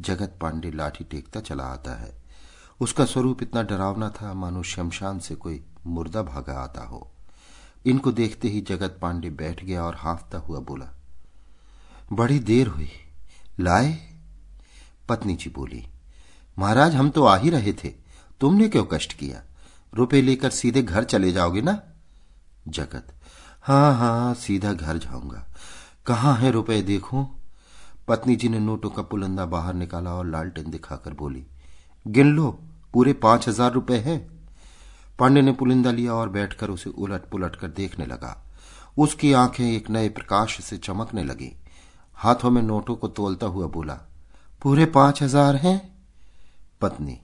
जगत 0.00 0.38
पांडे 0.40 0.70
लाठी 0.70 1.04
टेकता 1.04 1.40
चला 1.40 1.64
आता 1.64 1.94
है। 1.94 2.12
उसका 2.80 3.04
स्वरूप 3.04 3.42
इतना 3.42 3.62
डरावना 3.62 4.08
था, 4.10 4.32
मानो 4.34 4.62
शमशान 4.62 5.18
से 5.18 5.34
कोई 5.34 5.62
मुर्दा 5.86 6.22
भागा 6.22 6.54
आता 6.54 6.84
हो। 6.84 7.10
इनको 7.84 8.12
देखते 8.12 8.48
ही 8.48 8.60
जगत 8.60 8.98
पांडे 9.02 9.30
बैठ 9.32 9.64
गया 9.64 9.84
और 9.84 9.94
हाफता 9.96 10.38
हुआ 10.38 10.60
बोला, 10.60 10.88
बड़ी 12.12 12.38
देर 12.40 12.66
हुई। 12.66 12.90
लाए? 13.60 13.96
पत्नी 15.08 15.34
जी 15.34 15.50
बोली, 15.50 15.84
महाराज, 16.56 16.94
हम 16.94 17.10
तो 17.10 17.24
आ 17.24 17.36
ही 17.36 17.50
रहे 17.50 17.72
थे। 17.74 17.88
तुमने 18.40 18.68
क्यों 18.68 18.84
कष्ट 18.84 19.12
किया? 19.12 19.42
रुपए 19.92 20.20
लेकर 20.22 20.50
सीधे 20.50 20.82
घर 20.82 21.04
चले 21.04 21.32
जाओगे 21.32 21.62
ना? 21.62 21.80
जगत 22.68 23.12
हाँ 23.64 23.94
हाँ 23.94 24.34
सीधा 24.36 24.72
घर 24.72 24.98
जाऊँगा। 24.98 25.44
कहाँ 26.06 26.34
है 26.36 26.50
रुपए, 26.50 26.80
देखूँ? 26.82 27.26
पत्नी 28.08 28.36
जी 28.36 28.48
ने 28.48 28.58
नोटों 28.58 28.90
का 28.90 29.02
पुलंदा 29.02 29.44
बाहर 29.46 29.74
निकाला 29.74 30.14
और 30.14 30.26
लालटेन 30.26 30.70
दिखाकर 30.70 31.14
बोली, 31.14 31.44
गिन 32.06 32.26
लो, 32.26 32.50
पूरे 32.94 33.12
पाँच 33.14 33.48
हज़ार 33.48 33.72
रुपए 33.72 33.96
हैं। 33.98 34.18
पांडे 35.20 35.42
ने 35.42 35.52
पुलिंदा 35.52 35.90
लिया 35.90 36.14
और 36.14 36.28
बैठकर 36.28 36.70
उसे 36.70 36.90
उलट 36.90 37.28
पुलट 37.30 37.56
कर 37.56 37.68
देखने 37.70 38.06
लगा। 38.06 38.36
उसकी 38.98 39.32
आँखें 39.32 39.64
एक 39.66 39.90
नए 39.90 40.08
प्रकाश 40.08 40.60
से 40.60 40.76
चमकने 40.78 41.22
लगी। 41.24 41.52
हाथों 42.16 42.50
में 42.50 42.62
नोटों 42.62 42.94
को 42.94 43.08
तोलता 43.08 43.46
हुआ 43.46 43.66
बोला, 43.66 43.94
पूरे 44.62 44.86
पाँच 44.86 45.22
हज़ार 45.22 45.56
हैं? 45.56 45.78
पत्नी, 46.80 47.18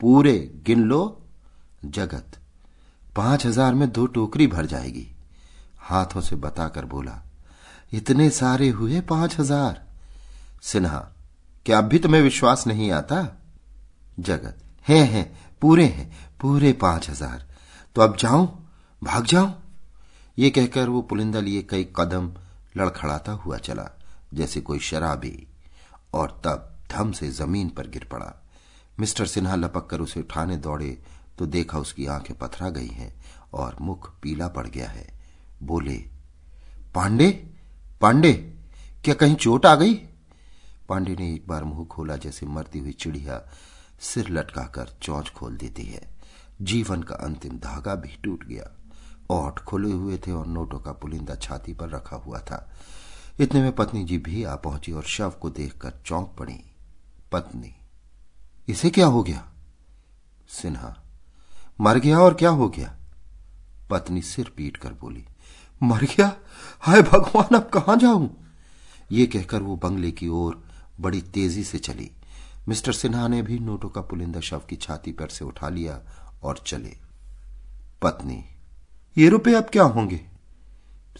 पूरे, 0.00 0.38
गिन 0.66 0.82
लो। 0.82 1.18
जगत, 1.84 2.38
पाँच 3.16 3.46
हज़ार 3.46 3.74
में 3.74 3.90
दो 3.92 4.06
टोकरी 4.06 4.46
भर 4.46 4.66
जाएगी। 4.66 5.06
हाथों 5.80 6.20
से 6.20 6.36
बताकर 6.36 6.84
बोला, 6.84 7.22
इतने 7.92 8.28
सारे 8.30 8.68
हुए 8.70 9.00
पाँच 9.00 9.38
हज़ार? 9.38 9.80
सिन्हा, 10.62 10.98
क्या 11.66 11.78
अब 11.78 11.84
भी 11.84 11.98
तुम्हें 11.98 12.22
विश्वास 12.22 12.66
नहीं 12.66 12.90
आता? 12.92 13.26
जगत, 14.18 14.58
है, 14.86 14.98
हैं, 14.98 15.24
पूरे 15.62 15.84
हैं। 15.86 16.10
पूरे 16.42 16.72
पाँच 16.72 17.08
हज़ार। 17.10 17.44
तो 17.96 18.02
अब 18.02 18.16
जाऊँ? 18.16 18.46
भाग 19.02 19.24
जाऊँ? 19.24 19.54
ये 20.38 20.50
कहकर 20.50 20.88
वो 20.88 21.02
पुलिंदा 21.02 21.40
लिए 21.40 21.62
कई 21.62 21.84
कदम 21.96 22.30
लड़खड़ाता 22.76 23.32
हुआ 23.32 23.58
चला, 23.58 23.88
जैसे 24.34 24.60
कोई 24.60 24.78
शराबी, 24.78 25.46
और 26.14 26.40
तब 26.44 26.68
धम 26.92 27.12
से 27.12 27.30
ज़मीन 27.30 27.68
पर 27.68 27.86
गिर 27.86 28.06
पड़ा। 28.12 28.32
मिस्टर 29.00 29.26
सिन्हा 29.26 29.54
लपक 29.56 29.86
कर 29.86 30.00
उसे 30.00 30.20
उठाने 30.20 30.56
दौड़े 30.56 30.98
तो 31.38 31.46
देखा 31.46 31.78
उसकी 31.78 32.06
आँखें 32.06 32.36
पथरा 32.38 32.70
गई 32.70 32.88
हैं 32.88 33.12
और 33.54 33.76
मुख 33.80 34.10
पीला 34.22 34.48
पड़ 34.48 34.66
गया 34.66 34.88
है। 34.88 35.06
बोले, 35.62 35.96
पांडे? 36.94 37.30
पांडे, 38.00 38.32
क्या 39.04 39.14
कहीं 39.14 39.34
चोट 39.34 39.66
आ 39.66 39.74
गई? 39.74 39.94
पांडे 40.88 41.16
ने 41.18 41.32
एक 41.34 41.46
बार 41.48 41.64
मुँह 41.64 41.84
खोला, 41.84 42.16
जैसे 42.16 42.46
मरती 42.46 42.78
हुई 42.78 42.92
चिड़िया 42.92 43.42
सिर 44.00 44.28
लटकाकर 44.28 44.96
चौंच 45.02 45.30
खोल 45.30 45.56
देती 45.56 45.82
है। 45.82 46.11
जीवन 46.60 47.02
का 47.02 47.14
अंतिम 47.14 47.58
धागा 47.58 47.94
भी 47.94 48.16
टूट 48.24 48.44
गया। 48.44 48.70
ओठ 49.30 49.58
खुले 49.58 49.92
हुए 49.92 50.18
थे 50.18 50.32
और 50.32 50.46
नोटों 50.46 50.78
का 50.78 50.92
पुलिंदा 50.92 51.34
छाती 51.34 51.72
पर 51.74 51.88
रखा 51.88 52.16
हुआ 52.16 52.38
था। 52.38 52.68
इतने 53.40 53.62
में 53.62 53.72
पत्नी 53.72 54.04
जी 54.04 54.18
भी 54.18 54.44
आ 54.44 54.54
पहुँची 54.56 54.92
और 54.92 55.02
शव 55.02 55.30
को 55.30 55.50
देखकर 55.50 55.92
चौंक 56.06 56.34
पड़ी। 56.38 56.60
पत्नी, 57.32 57.74
इसे 58.68 58.90
क्या 58.90 59.06
हो 59.06 59.22
गया? 59.22 59.44
सिन्हा, 60.48 60.96
मर 61.80 61.98
गया 61.98 62.18
और 62.18 62.34
क्या 62.34 62.50
हो 62.50 62.68
गया? 62.68 62.96
पत्नी 63.90 64.22
सिर 64.22 64.52
पीट 64.56 64.76
कर 64.76 64.92
बोली, 64.92 65.24
मर 65.82 66.04
गया? 66.04 66.32
हाय 66.80 67.02
भगवान, 67.02 67.54
अब 67.54 67.68
कहाँ 67.68 67.96
जाऊँ? 67.96 68.30
ये 69.12 69.26
कहकर 69.26 69.62
वो 69.62 69.76
बंगले 69.76 70.10
की 70.10 70.28
ओर 70.28 70.62
बड़ी 71.00 71.20
तेज़ी 71.22 71.64
से 71.64 71.78
चली। 71.78 72.10
मिस्टर 72.68 72.92
सिन्हा 72.92 73.28
ने 73.28 73.42
भी 73.42 73.58
नोटों 73.58 73.88
का 73.88 74.00
पुलिंदा 74.00 74.40
शव 74.40 74.62
की 74.70 74.76
छाती 74.76 75.12
पर 75.12 75.28
से 75.28 75.44
उठा 75.44 75.68
लिया 75.68 76.00
और 76.42 76.62
चले। 76.66 76.96
पत्नी, 78.02 78.44
ये 79.16 79.28
रुपए 79.28 79.54
अब 79.54 79.64
क्या 79.64 79.82
होंगे? 79.82 80.20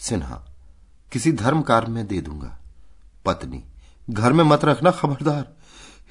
सिन्हा, 0.00 0.44
किसी 1.12 1.32
धर्म 1.32 1.62
कार्य 1.62 1.88
में 1.88 2.06
दे 2.06 2.20
दूँगा। 2.20 2.58
पत्नी, 3.24 3.64
घर 4.10 4.32
में 4.32 4.44
मत 4.44 4.64
रखना 4.64 4.90
खबरदार। 4.90 5.52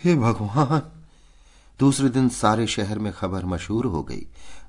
हे 0.03 0.15
भगवान! 0.15 0.81
दूसरे 1.79 2.09
दिन 2.09 2.29
सारे 2.29 2.67
शहर 2.67 2.99
में 2.99 3.13
खबर 3.13 3.45
मशहूर 3.45 3.85
हो 3.85 4.03
गई। 4.03 4.27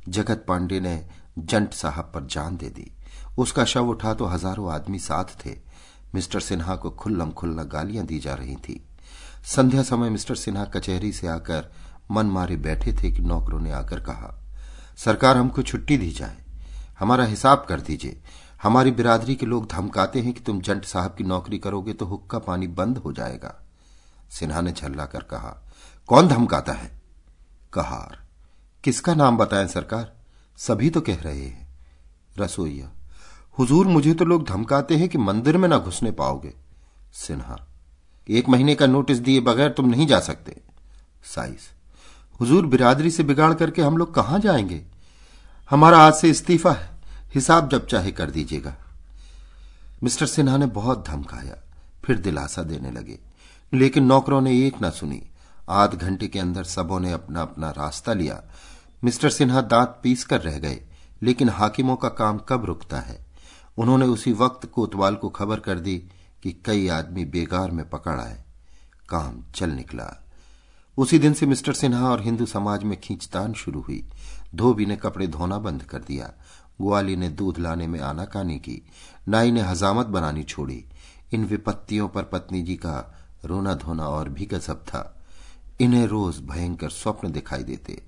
जगत 0.08 0.44
पांडे 0.48 0.80
ने 0.80 1.08
जंट 1.38 1.72
साहब 1.72 2.12
पर 2.14 2.26
जान 2.26 2.56
दे 2.56 2.68
दी। 2.70 2.92
उसका 3.38 3.64
शव 3.64 3.88
उठा 3.88 4.14
तो 4.14 4.24
हज़ारों 4.24 4.72
आदमी 4.72 4.98
साथ 4.98 5.24
थे। 5.24 5.56
मिस्टर 6.14 6.40
सिन्हा 6.40 6.76
को 6.76 6.90
खुल्लम 6.90 7.30
खुल्ला 7.30 7.62
गालियाँ 7.62 8.06
दी 8.06 8.18
जा 8.18 8.34
रही 8.34 8.56
थी। 8.56 8.88
संध्या 9.44 9.82
समय 9.82 10.10
मिस्टर 10.10 10.34
सिन्हा 10.34 10.64
कचहरी 10.64 11.12
से 11.12 11.26
आकर 11.26 11.72
मन 12.10 12.26
मारे 12.26 12.56
बैठे 12.56 12.92
थे 12.92 13.10
कि 13.10 13.22
नौकरों 13.22 13.60
ने 13.60 13.72
आकर 13.72 14.00
कहा, 14.00 14.34
सरकार 14.96 15.36
हमको 15.36 15.62
छुट्टी 15.62 15.96
दी 15.98 16.10
जाए, 16.10 16.36
हमारा 16.98 17.24
हिसाब 17.24 17.64
कर 17.68 17.80
दीजिए। 17.80 18.20
हमारी 18.62 18.90
बिरादरी 18.90 19.34
के 19.34 19.46
लोग 19.46 19.66
धमकाते 19.68 20.20
हैं 20.20 20.32
कि 20.32 20.40
तुम 20.40 20.60
जंट 20.60 20.84
साहब 20.84 21.14
की 21.14 21.24
नौकरी 21.24 21.58
करोगे 21.58 21.92
तो 21.92 22.06
हुक्का 22.06 22.38
पानी 22.38 22.66
बंद 22.66 22.98
हो 22.98 23.12
जाएगा। 23.12 23.54
सिन्हा 24.30 24.60
ने 24.60 24.72
झल्ला 24.72 25.04
कर 25.04 25.22
कहा, 25.22 25.56
कौन 26.08 26.28
धमकाता 26.28 26.72
है? 26.72 26.90
कहार 27.72 28.18
किसका 28.84 29.14
नाम 29.14 29.36
बताएँ 29.36 29.66
सरकार? 29.66 30.12
सभी 30.58 30.90
तो 30.90 31.00
कह 31.00 31.16
रहे 31.16 31.44
हैं। 31.44 31.68
रसोईया, 32.38 32.90
हुजूर 33.58 33.86
मुझे 33.86 34.14
तो 34.14 34.24
लोग 34.24 34.46
धमकाते 34.48 34.96
हैं 34.96 35.08
कि 35.08 35.18
मंदिर 35.18 35.56
में 35.56 35.68
ना 35.68 35.78
घुसने 35.78 36.10
पाओगे। 36.10 36.54
सिन्हा, 37.12 37.58
एक 38.26 38.48
महीने 38.48 38.74
का 38.74 38.86
नोटिस 38.86 39.18
दिए 39.18 39.40
बगैर 39.40 39.70
तुम 39.70 39.88
नहीं 39.88 40.06
जा 40.06 40.20
सकते। 40.20 40.60
साइस 41.24 41.70
हुजूर 42.42 42.66
बिरादरी 42.66 43.10
से 43.10 43.22
बिगाड़ 43.22 43.54
करके 43.54 43.82
हम 43.82 43.96
लोग 43.96 44.14
कहाँ 44.14 44.38
जाएँगे? 44.38 44.84
हमारा 45.70 45.98
आज 45.98 46.14
से 46.14 46.30
इस्तीफा 46.30 46.72
है। 46.72 46.90
हिसाब 47.34 47.68
जब 47.68 47.86
चाहे 47.86 48.12
कर 48.12 48.30
दीजिएगा। 48.30 48.76
मिस्टर 50.02 50.26
सिन्हा 50.26 50.56
ने 50.56 50.66
बहुत 50.66 51.08
धमकाया, 51.08 51.56
फिर 52.04 52.18
दिलासा 52.18 52.62
देने 52.62 52.90
लगे। 52.90 53.18
लेकिन 53.74 54.04
नौकरों 54.04 54.40
ने 54.40 54.66
एक 54.66 54.80
ना 54.80 54.90
सुनी। 54.90 55.22
आध 55.70 55.94
घंटे 55.94 56.28
के 56.28 56.38
अंदर 56.38 56.64
सबों 56.64 57.00
ने 57.00 57.12
अपना 57.12 57.42
अपना 57.42 57.70
रास्ता 57.70 58.12
लिया। 58.12 58.42
मिस्टर 59.04 59.30
सिन्हा 59.30 59.60
दांत 59.60 60.00
पीस 60.02 60.24
कर 60.24 60.40
रह 60.40 60.58
गए, 60.58 60.80
लेकिन 61.22 61.48
हाकिमों 61.48 61.96
का 61.96 62.08
काम 62.08 62.38
कब 62.38 62.64
रुकता 62.64 63.00
है? 63.00 63.26
उन्होंने 63.78 64.06
उसी 64.06 64.32
वक्त 64.32 64.66
कोतवाल 64.66 65.14
को 65.14 65.28
खबर 65.28 65.60
कर 65.60 65.78
दी 65.78 65.98
कि 66.42 66.62
कई 66.64 66.88
आदमी 66.88 67.24
बेगार 67.24 67.70
में 67.70 67.90
पकड़ 67.90 68.20
आए। 68.20 68.44
काम 69.08 69.44
चल 69.54 69.70
निकला। 69.70 70.21
उसी 70.98 71.18
दिन 71.18 71.32
से 71.32 71.46
मिस्टर 71.46 71.72
सिन्हा 71.72 72.10
और 72.10 72.22
हिंदू 72.22 72.46
समाज 72.46 72.82
में 72.82 73.00
खींचतान 73.00 73.52
शुरू 73.52 73.80
हुई। 73.80 74.04
धोबी 74.54 74.86
ने 74.86 74.96
कपड़े 74.96 75.26
धोना 75.26 75.58
बंद 75.58 75.82
कर 75.82 75.98
दिया। 75.98 76.32
ग्वाली 76.80 77.16
ने 77.16 77.28
दूध 77.28 77.58
लाने 77.58 77.86
में 77.86 78.00
आनाकानी 78.00 78.58
की। 78.58 78.82
नाई 79.28 79.50
ने 79.50 79.60
हजामत 79.60 80.06
बनानी 80.06 80.42
छोड़ी। 80.42 80.84
इन 81.32 81.44
विपत्तियों 81.44 82.08
पर 82.08 82.22
पत्नी 82.22 82.62
जी 82.62 82.74
का 82.74 83.14
रोना 83.44 83.74
धोना 83.74 84.08
और 84.08 84.28
भी 84.28 84.46
गजब 84.46 84.74
था। 84.74 85.24
इन्हें 85.80 86.06
रोज 86.06 86.38
भयंकर 86.38 86.90
स्वप्न 86.90 87.32
दिखाई 87.32 87.62
देते। 87.62 88.02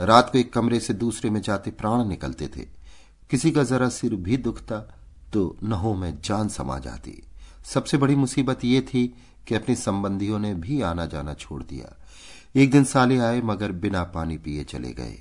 रात 0.00 0.30
को 0.32 0.38
एक 0.38 0.52
कमरे 0.52 0.80
से 0.80 0.94
दूसरे 0.94 1.30
में 1.30 1.40
जाते 1.40 1.70
प्राण 1.70 2.04
निकलते 2.04 2.48
थे। 2.48 2.66
किसी 3.30 3.50
का 3.50 3.62
जरा 3.62 3.88
सिर 3.88 4.14
भी 4.14 4.36
दुखता 4.36 4.80
तो 5.32 5.56
नहों 5.62 5.94
में 5.94 6.20
जान 6.24 6.48
समा 6.48 6.78
जाती। 6.78 7.22
सबसे 7.64 7.96
बड़ी 7.96 8.16
मुसीबत 8.16 8.64
ये 8.64 8.80
थी 8.80 9.14
कि 9.48 9.54
अपने 9.54 9.74
संबंधियों 9.74 10.38
ने 10.38 10.54
भी 10.54 10.82
आना 10.82 11.06
जाना 11.06 11.34
छोड़ 11.34 11.62
दिया। 11.62 12.03
एक 12.56 12.70
दिन 12.70 12.84
साले 12.84 13.18
आए, 13.18 13.40
मगर 13.40 13.72
बिना 13.72 14.04
पानी 14.04 14.38
पिए 14.38 14.64
चले 14.64 14.92
गए। 14.92 15.18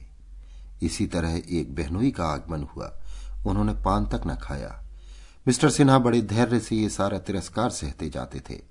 इसी 0.84 1.08
तरह 1.08 1.42
एक 1.50 1.76
बहनोई 1.76 2.12
का 2.12 2.26
आगमन 2.26 2.64
हुआ। 2.64 3.00
उन्होंने 3.46 3.74
पान 3.74 4.06
तक 4.06 4.22
न 4.28 4.36
खाया। 4.36 4.84
मिस्टर 5.48 5.70
सिन्हा 5.70 6.00
बड़े 6.00 6.22
धैर्य 6.22 6.60
से 6.60 6.76
ये 6.76 6.90
सारा 6.90 7.18
तिरस्कार 7.18 7.70
सहते 7.70 8.10
जाते 8.10 8.40
थे। 8.40 8.62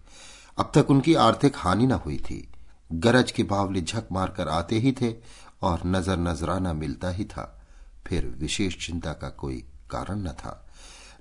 अब 0.59 0.72
तक 0.75 0.90
उनकी 0.90 1.14
आर्थिक 1.14 1.53
हानि 1.57 1.87
न 1.87 1.92
हुई 1.92 2.16
थी। 2.16 2.48
गरज 2.92 3.31
के 3.31 3.42
बावले 3.42 3.81
झक 3.81 4.05
मारकर 4.12 4.48
आते 4.48 4.79
ही 4.79 4.92
थे 4.92 5.14
और 5.62 5.81
नज़र 5.87 6.16
नजराना 6.16 6.72
मिलता 6.72 7.09
ही 7.09 7.25
था। 7.25 7.62
फिर 8.07 8.27
विशेष 8.27 8.87
चिंता 8.87 9.12
का 9.12 9.29
कोई 9.29 9.64
कारण 9.90 10.18
न 10.18 10.29
था। 10.29 10.66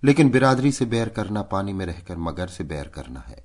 लेकिन 0.04 0.30
बिरादरी 0.30 0.72
से 0.72 0.86
बैर 0.86 1.10
करना, 1.10 1.42
पानी 1.42 1.74
में 1.74 1.86
रहकर 1.86 2.18
मगर 2.18 2.48
से 2.48 2.64
बैर 2.64 2.88
करना 2.88 3.20
है। 3.20 3.44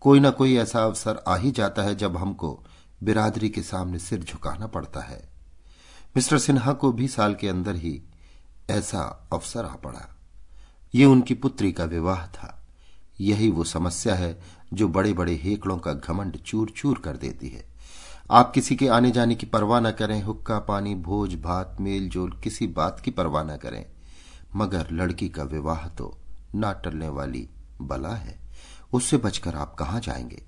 कोई 0.00 0.20
न 0.20 0.30
कोई 0.30 0.56
ऐसा 0.56 0.84
अवसर 0.84 1.24
आ 1.28 1.36
ही 1.36 1.50
जाता 1.50 1.82
है 1.82 1.94
जब 1.94 2.16
हमको 2.16 2.64
बिरादरी 3.02 3.48
के 3.48 3.62
सामने 3.62 3.98
सिर 3.98 4.24
झुकाना 4.24 4.66
पड़ता 4.66 5.00
है। 5.00 5.28
मिस्टर 6.16 6.38
सिन्हा 6.38 6.72
को 6.72 6.92
भी 6.92 7.08
साल 7.08 7.34
के 7.34 7.48
अंदर 7.48 7.76
ही 7.76 8.02
ऐसा 8.70 9.28
अवसर 9.32 9.64
आ 9.64 9.74
पड़ा। 9.74 10.16
ये 10.94 11.04
उनकी 11.04 11.34
पुत्री 11.34 11.72
का 11.72 11.84
विवाह 11.84 12.26
था। 12.26 12.66
यही 13.20 13.50
वो 13.50 13.64
समस्या 13.64 14.14
है 14.14 14.42
जो 14.72 14.88
बड़े 14.88 15.12
बड़े 15.12 15.34
हेकड़ों 15.34 15.78
का 15.78 15.92
घमंड 15.92 16.36
चूर 16.36 16.70
चूर 16.70 16.98
कर 16.98 17.16
देती 17.16 17.48
है। 17.48 17.68
आप 18.30 18.52
किसी 18.52 18.76
के 18.76 18.88
आने 18.88 19.10
जाने 19.10 19.34
की 19.34 19.46
परवाह 19.46 19.80
न 19.80 19.90
करें, 19.90 20.22
हुक्का, 20.22 20.58
पानी, 20.58 20.94
भोज, 20.94 21.34
भात, 21.34 21.76
मेल, 21.80 22.08
जोल, 22.08 22.40
किसी 22.44 22.66
बात 22.66 23.00
की 23.00 23.10
परवाह 23.10 23.44
न 23.44 23.56
करें। 23.56 23.86
मगर 24.56 24.90
लड़की 24.92 25.28
का 25.28 25.42
विवाह 25.42 25.88
तो 25.88 26.18
ना 26.54 26.72
टलने 26.72 27.08
वाली 27.08 27.48
बला 27.80 28.14
है। 28.14 28.38
उससे 28.92 29.16
बचकर 29.16 29.54
आप 29.54 29.74
कहाँ 29.74 30.00
जाएँगे? 30.00 30.42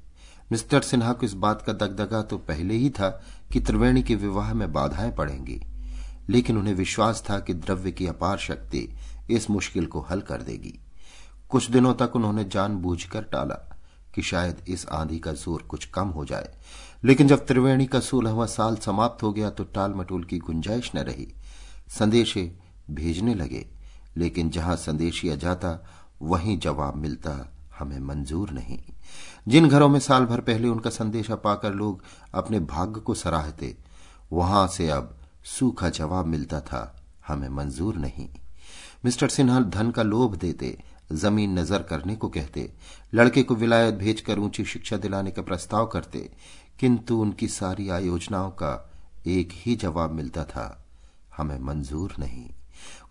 मिस्टर 0.53 0.81
सिन्हा 0.81 1.13
को 1.13 1.27
इस 1.27 1.33
बात 1.33 1.63
का 1.63 1.73
दगदगा 1.73 2.23
तो 2.23 2.39
पहले 2.39 2.75
ही 2.75 2.91
था 2.91 3.09
कि 3.53 3.61
त्रिवेणी 3.61 4.03
के 4.03 4.15
विवाह 4.15 4.55
में 4.55 4.73
बाधाएँ 4.73 5.11
पड़ेंगी। 5.11 5.61
लेकिन 6.29 6.59
उन्हें 6.59 6.75
विश्वास 6.75 7.25
था 7.31 7.39
कि 7.41 7.55
द्रव्य 7.55 7.91
की 7.93 8.07
अपार 8.07 8.39
शक्ति 8.39 8.89
इस 9.31 9.51
मुश्किल 9.51 9.87
को 9.87 10.01
हल 10.01 10.21
कर 10.21 10.43
देगी। 10.43 10.79
कुछ 11.51 11.71
दिनों 11.71 11.95
तक 11.95 12.17
उन्होंने 12.17 12.45
जानबूझकर 12.45 13.23
टाला 13.23 13.55
कि 14.15 14.23
शायद 14.23 14.63
इस 14.69 14.87
आंधी 14.87 15.19
का 15.19 15.33
ज़ोर 15.33 15.63
कुछ 15.63 15.85
कम 15.85 16.09
हो 16.09 16.25
जाए। 16.25 16.55
लेकिन 17.05 17.29
जब 17.29 17.47
त्रिवेणी 17.47 17.87
का 17.87 18.01
सोलहवा 18.01 18.47
साल 18.47 18.77
समाप्त 18.77 19.23
हो 19.23 19.33
गया 19.33 19.51
तो 19.51 19.65
टाल 19.65 19.95
मटोल 19.95 20.25
की 20.25 20.39
गुंजाइश 20.39 20.91
न 20.97 20.99
रही। 20.99 21.27
संदेशे 21.99 22.43
भेजने 22.91 23.35
लगे, 23.35 23.67
लेकिन 24.17 24.51
जहाँ 24.51 24.77
संदेशिया 24.77 25.37
जाता, 25.37 25.79
वहीं 26.23 26.59
जवाब 26.59 26.97
मिलता 26.97 27.33
हमें 27.79 27.99
मंजूर 27.99 28.51
नहीं। 28.51 28.79
जिन 29.49 29.69
घरों 29.69 29.89
में 29.89 30.01
साल 30.01 30.25
भर 30.25 30.41
पहले 30.41 30.69
उनका 30.69 30.91
संदेशा 30.91 31.35
पाकर 31.35 31.75
लोग 31.75 32.03
अपने 32.35 32.61
भाग्य 32.61 33.01
को 33.01 33.15
सराहते, 33.15 33.77
वहाँ 34.33 34.67
से 34.67 34.89
अब 34.91 35.17
सूखा 35.45 35.89
जवाब 35.89 36.27
मिलता 36.27 36.61
था, 36.61 37.03
हमें 37.29 37.49
मंजूर 37.49 37.97
नहीं। 37.97 38.29
मिस्टर 39.05 39.29
सिन्हा 39.29 39.61
धन 39.61 39.91
का 39.91 40.03
लोभ 40.03 40.37
देते, 40.37 40.79
ज़मीन 41.13 41.59
नज़र 41.59 41.83
करने 41.83 42.17
को 42.17 42.29
कहते, 42.29 42.73
लड़के 43.15 43.43
को 43.43 43.55
विलायत 43.55 43.95
भेजकर 43.95 44.39
ऊँची 44.39 44.65
शिक्षा 44.65 44.97
दिलाने 44.97 45.31
का 45.31 45.43
प्रस्ताव 45.43 45.87
करते, 45.87 46.31
किंतु 46.81 47.19
उनकी 47.19 47.49
सारी 47.49 47.89
आयोजनाओं 47.89 48.51
का 48.51 48.91
एक 49.27 49.49
ही 49.53 49.77
जवाब 49.77 50.11
मिलता 50.11 50.45
था, 50.45 50.85
हमें 51.37 51.59
मंजूर 51.59 52.15
नहीं। 52.19 52.49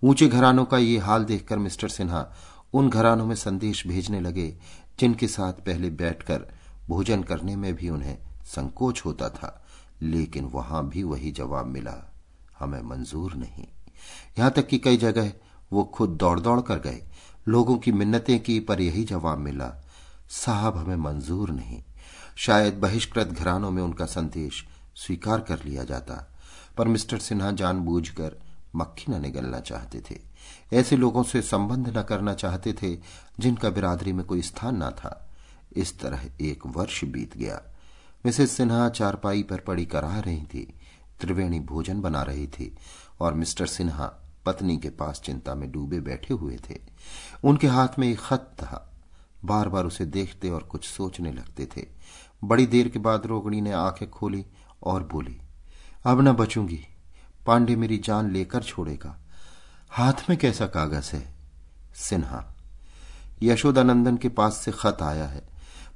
ऊँचे 0.03 0.27
घरानों 0.27 0.65
का 0.65 0.77
ये 0.77 0.97
हाल 0.97 1.23
देखकर 1.23 1.57
मिस्टर 1.57 1.89
सिन्हा 1.89 2.25
उन 2.73 2.89
घरानों 2.89 3.25
में 3.25 3.35
संदेश 3.35 3.87
भेजने 3.87 4.19
लगे 4.19 4.57
जिनके 4.99 5.27
साथ 5.27 5.53
पहले 5.53 5.89
बैठकर 5.89 6.47
भोजन 6.87 7.23
करने 7.23 7.55
में 7.55 7.73
भी 7.75 7.89
उन्हें 7.89 8.17
संकोच 8.45 9.01
होता 9.05 9.29
था, 9.29 9.65
लेकिन 10.01 10.45
वहाँ 10.45 10.87
भी 10.89 11.03
वही 11.03 11.31
जवाब 11.31 11.65
मिला, 11.65 12.11
हमें 12.59 12.81
मंजूर 12.81 13.33
नहीं। 13.33 13.67
यहाँ 14.37 14.51
तक 14.51 14.67
कि 14.67 14.77
कई 14.77 14.97
जगह 14.97 15.31
वो 15.73 15.83
खुद 15.83 16.09
दौड़ 16.09 16.39
दौड़ 16.39 16.61
कर 16.61 16.79
गए। 16.79 17.01
लोगों 17.47 17.77
की 17.77 17.91
मिन्नतें 17.91 18.39
की 18.39 18.59
पर 18.59 18.81
यही 18.81 19.03
जवाब 19.03 19.37
मिला, 19.37 19.83
साहब, 20.29 20.77
हमें 20.77 20.95
मंजूर 20.95 21.49
नहीं। 21.49 21.83
शायद 22.35 22.73
बहिष्कृत 22.73 23.27
घरानों 23.27 23.71
में 23.71 23.83
उनका 23.83 24.05
संदेश 24.05 24.65
स्वीकार 24.95 25.39
कर 25.39 25.63
लिया 25.63 25.83
जाता, 25.83 26.33
पर 26.77 26.87
मिस्टर 26.87 27.17
सिन्हा 27.17 27.51
जानबूझकर 27.51 28.39
मक्खी 28.75 29.11
न 29.11 29.21
निगलना 29.21 29.59
चाहते 29.59 30.01
थे। 30.01 30.28
ऐसे 30.73 30.95
लोगों 30.97 31.23
से 31.23 31.41
संबंध 31.41 31.97
न 31.97 32.03
करना 32.03 32.33
चाहते 32.33 32.73
थे, 32.73 32.97
जिनका 33.39 33.69
बिरादरी 33.69 34.13
में 34.13 34.25
कोई 34.25 34.41
स्थान 34.41 34.83
न 34.83 34.89
था। 34.89 35.29
इस 35.73 35.99
तरह 35.99 36.21
एक 36.41 36.67
वर्ष 36.67 37.03
बीत 37.03 37.37
गया। 37.37 37.61
मिसेस 38.25 38.51
सिन्हा 38.51 38.89
चारपाई 38.89 39.43
पर 39.43 39.59
पड़ी 39.59 39.85
करा 39.85 40.19
रही 40.19 40.43
थी। 40.43 40.73
त्रिवेणी 41.21 41.59
भोजन 41.59 42.01
बना 42.01 42.21
रही 42.21 42.47
थी 42.47 42.75
और 43.19 43.33
मिस्टर 43.33 43.67
सिन्हा 43.67 44.13
पत्नी 44.45 44.77
के 44.77 44.89
पास 44.89 45.21
चिंता 45.21 45.55
में 45.55 45.71
डूबे 45.71 45.99
बैठे 45.99 46.33
हुए 46.33 46.59
थे। 46.69 46.79
उनके 47.43 47.67
हाथ 47.67 47.87
में 47.99 48.07
एक 48.07 48.19
खत 48.19 48.51
था। 48.57 48.85
बार 49.45 49.69
बार 49.69 49.85
उसे 49.85 50.05
देखते 50.05 50.49
और 50.49 50.63
कुछ 50.63 50.87
सोचने 50.89 51.31
लगते 51.31 51.65
थे। 51.65 51.87
बड़ी 52.43 52.65
देर 52.65 52.89
के 52.89 52.99
बाद 52.99 53.25
रोगड़ी 53.25 53.61
ने 53.61 53.71
आँखें 53.71 54.09
खोली 54.09 54.45
और 54.83 55.03
बोली, 55.03 55.37
अब 56.05 56.21
न 56.21 56.31
बचूँगी। 56.31 56.85
पांडे 57.45 57.75
मेरी 57.75 57.97
जान 57.97 58.31
लेकर 58.31 58.63
छोड़ेगा। 58.63 59.28
हाथ 59.91 60.13
में 60.29 60.37
कैसा 60.37 60.67
कागज़ 60.67 61.15
है? 61.15 61.35
सिन्हा। 61.95 62.55
यशोदानंदन 63.43 64.17
के 64.17 64.29
पास 64.29 64.53
से 64.53 64.71
खत 64.71 64.97
आया 65.01 65.25
है। 65.25 65.49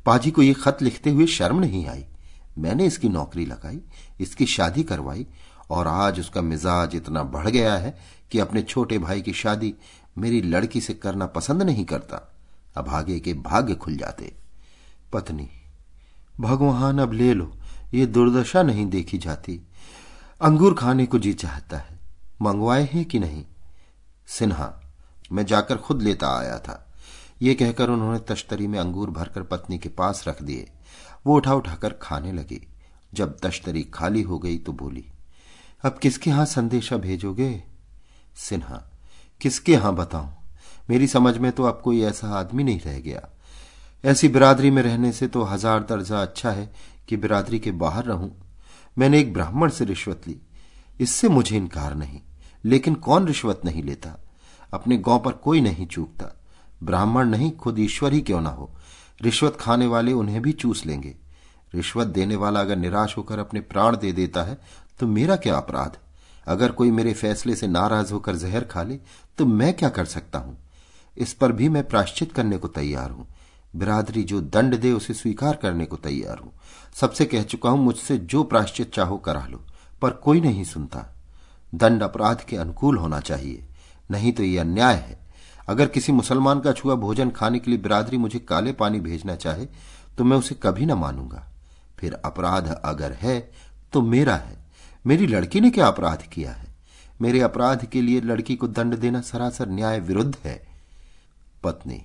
पाजी 0.05 0.31
को 0.31 0.41
यह 0.41 0.53
खत 0.53 0.77
लिखते 0.81 1.09
हुए 1.09 1.25
शर्म 1.25 1.59
नहीं 1.59 1.87
आई। 1.87 2.05
मैंने 2.57 2.85
इसकी 2.85 3.09
नौकरी 3.09 3.45
लगाई, 3.45 3.81
इसकी 4.19 4.45
शादी 4.45 4.83
करवाई, 4.83 5.27
और 5.69 5.87
आज 5.87 6.19
उसका 6.19 6.41
मिजाज 6.41 6.95
इतना 6.95 7.23
बढ़ 7.23 7.47
गया 7.47 7.75
है 7.75 7.99
कि 8.31 8.39
अपने 8.39 8.61
छोटे 8.61 8.97
भाई 8.97 9.21
की 9.21 9.33
शादी 9.33 9.75
मेरी 10.17 10.41
लड़की 10.41 10.81
से 10.81 10.93
करना 10.93 11.25
पसंद 11.25 11.63
नहीं 11.63 11.85
करता। 11.85 12.33
अब 12.75 12.89
आगे 12.89 13.19
के 13.19 13.33
भाग्य 13.33 13.75
खुल 13.75 13.97
जाते। 13.97 14.35
पत्नी, 15.13 15.49
भगवान 16.39 16.99
अब 16.99 17.13
ले 17.13 17.33
लो, 17.33 17.53
ये 17.93 18.05
दुर्दशा 18.05 18.63
नहीं 18.63 18.85
देखी 18.85 19.17
जाती। 19.17 19.61
अंगूर 20.41 20.73
खाने 20.73 21.05
को 21.05 21.19
जी 21.19 21.33
चाहता 21.33 21.77
है। 21.77 21.99
मंगवाए 22.41 22.89
हैं 22.93 23.05
कि 23.05 23.19
नहीं? 23.19 23.45
सिन्हा, 24.33 24.73
मैं 25.31 25.45
जाकर 25.45 25.77
खुद 25.77 26.01
लेता 26.01 26.27
आया 26.37 26.57
था। 26.59 26.93
ये 27.41 27.53
कहकर 27.55 27.89
उन्होंने 27.89 28.19
तश्तरी 28.19 28.67
में 28.67 28.79
अंगूर 28.79 29.09
भरकर 29.09 29.43
पत्नी 29.43 29.77
के 29.77 29.89
पास 29.89 30.23
रख 30.27 30.41
दिए। 30.43 30.69
वो 31.25 31.35
उठा 31.35 31.53
उठाकर 31.53 31.93
खाने 31.93 32.31
लगी। 32.31 32.61
जब 33.13 33.37
तश्तरी 33.39 33.83
खाली 33.83 34.21
हो 34.21 34.39
गई 34.39 34.57
तो 34.57 34.71
बोली, 34.71 35.05
अब 35.83 35.97
किसके 35.97 36.29
यहाँ 36.29 36.45
संदेशा 36.45 36.97
भेजोगे? 36.97 37.63
सिन्हा, 38.35 38.81
किसके 39.41 39.71
यहाँ 39.71 39.95
बताऊँ? 39.95 40.33
मेरी 40.89 41.07
समझ 41.07 41.37
में 41.37 41.51
तो 41.51 41.63
अब 41.63 41.81
कोई 41.83 42.01
ऐसा 42.01 42.29
आदमी 42.29 42.63
नहीं 42.63 42.79
रह 42.79 42.99
गया। 42.99 43.27
ऐसी 44.03 44.27
बिरादरी 44.27 44.71
में 44.71 44.83
रहने 44.83 45.11
से 45.11 45.27
तो 45.27 45.43
हज़ार 45.43 45.83
दर्जा 45.83 46.21
अच्छा 46.21 46.51
है 46.51 46.71
कि 47.07 47.17
बिरादरी 47.17 47.59
के 47.59 47.71
बाहर 47.71 48.05
रहूँ। 48.05 48.35
मैंने 48.97 49.19
एक 49.19 49.33
ब्राह्मण 49.33 49.69
से 49.69 49.85
रिश्वत 49.85 50.27
ली। 50.27 50.41
इससे 50.99 51.29
मुझे 51.29 51.57
इनकार 51.57 51.95
नहीं। 51.95 52.21
लेकिन 52.63 52.95
कौन 52.95 53.27
रिश्वत 53.27 53.61
नहीं 53.65 53.83
लेता? 53.83 54.17
अपने 54.73 54.97
गाँव 54.97 55.19
पर 55.19 55.31
कोई 55.31 55.61
नहीं 55.61 55.85
चूकता। 55.87 56.35
ब्राह्मण 56.83 57.27
नहीं, 57.27 57.51
खुद 57.51 57.79
ईश्वर 57.79 58.13
ही 58.13 58.21
क्यों 58.21 58.41
ना 58.41 58.49
हो? 58.49 58.69
रिश्वत 59.21 59.57
खाने 59.59 59.87
वाले 59.87 60.13
उन्हें 60.13 60.41
भी 60.41 60.51
चूस 60.51 60.85
लेंगे। 60.85 61.15
रिश्वत 61.75 62.07
देने 62.07 62.35
वाला 62.35 62.59
अगर 62.59 62.75
निराश 62.75 63.17
होकर 63.17 63.39
अपने 63.39 63.61
प्राण 63.61 63.97
दे 63.97 64.11
देता 64.11 64.43
है 64.43 64.57
तो 64.99 65.07
मेरा 65.07 65.35
क्या 65.35 65.57
अपराध? 65.57 65.97
अगर 66.47 66.71
कोई 66.71 66.91
मेरे 66.91 67.13
फैसले 67.13 67.55
से 67.55 67.67
नाराज़ 67.67 68.13
होकर 68.13 68.35
जहर 68.35 68.63
खा 68.63 68.83
ले 68.83 68.99
तो 69.37 69.45
मैं 69.45 69.73
क्या 69.73 69.89
कर 69.89 70.05
सकता 70.05 70.39
हूँ? 70.39 70.57
इस 71.17 71.33
पर 71.33 71.51
भी 71.51 71.69
मैं 71.69 71.87
प्राश्चित 71.87 72.31
करने 72.31 72.57
को 72.57 72.67
तैयार 72.67 73.11
हूँ। 73.11 73.27
बिरादरी 73.75 74.23
जो 74.23 74.41
दंड 74.41 74.75
दे, 74.79 74.91
उसे 74.91 75.13
स्वीकार 75.13 75.55
करने 75.55 75.85
को 75.85 75.95
तैयार 75.95 76.37
हूँ। 76.37 76.51
सबसे 76.93 77.25
कह 77.25 77.43
चुका 77.43 77.69
हूँ, 77.69 77.79
मुझसे 77.79 78.17
जो 78.17 78.43
प्राश्चित 78.43 78.93
चाहो 78.93 79.17
करा 79.17 79.45
लो, 79.45 79.61
पर 80.01 80.09
कोई 80.09 80.41
नहीं 80.41 80.63
सुनता। 80.63 81.05
दंड 81.75 82.03
अपराध 82.03 82.41
के 82.41 82.55
अनुकूल 82.55 82.97
होना 82.97 83.19
चाहिए। 83.19 83.63
नहीं 84.11 84.31
तो 84.33 84.43
यह 84.43 84.61
अन्याय 84.61 84.95
है। 84.95 85.19
अगर 85.67 85.87
किसी 85.87 86.11
मुसलमान 86.11 86.59
का 86.59 86.71
छुआ 86.71 86.95
भोजन 86.95 87.29
खाने 87.29 87.59
के 87.59 87.71
लिए 87.71 87.79
बिरादरी 87.79 88.17
मुझे 88.17 88.39
काले 88.39 88.71
पानी 88.73 88.99
भेजना 88.99 89.35
चाहे 89.35 89.65
तो 90.17 90.23
मैं 90.23 90.37
उसे 90.37 90.55
कभी 90.55 90.85
ना 90.85 90.95
मानूँगा। 90.95 91.47
फिर 91.99 92.13
अपराध 92.15 92.67
अगर 92.85 93.11
है 93.11 93.39
तो 93.93 94.01
मेरा 94.01 94.35
है। 94.35 94.57
मेरी 95.05 95.27
लड़की 95.27 95.61
ने 95.61 95.69
क्या 95.69 95.87
अपराध 95.87 96.23
किया 96.23 96.51
है? 96.51 96.67
मेरे 97.21 97.39
अपराध 97.39 97.85
के 97.85 98.01
लिए 98.01 98.21
लड़की 98.21 98.55
को 98.55 98.67
दंड 98.67 98.95
देना 98.95 99.21
सरासर 99.21 99.69
न्याय 99.69 99.99
विरुद्ध 99.99 100.35
है। 100.43 100.61
पत्नी, 101.63 102.01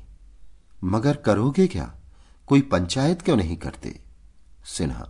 मगर 0.84 1.16
करोगे 1.16 1.66
क्या? 1.66 1.92
कोई 2.46 2.60
पंचायत 2.62 3.22
क्यों 3.22 3.36
नहीं 3.36 3.56
करते? 3.56 3.98
सिन्हा, 4.66 5.08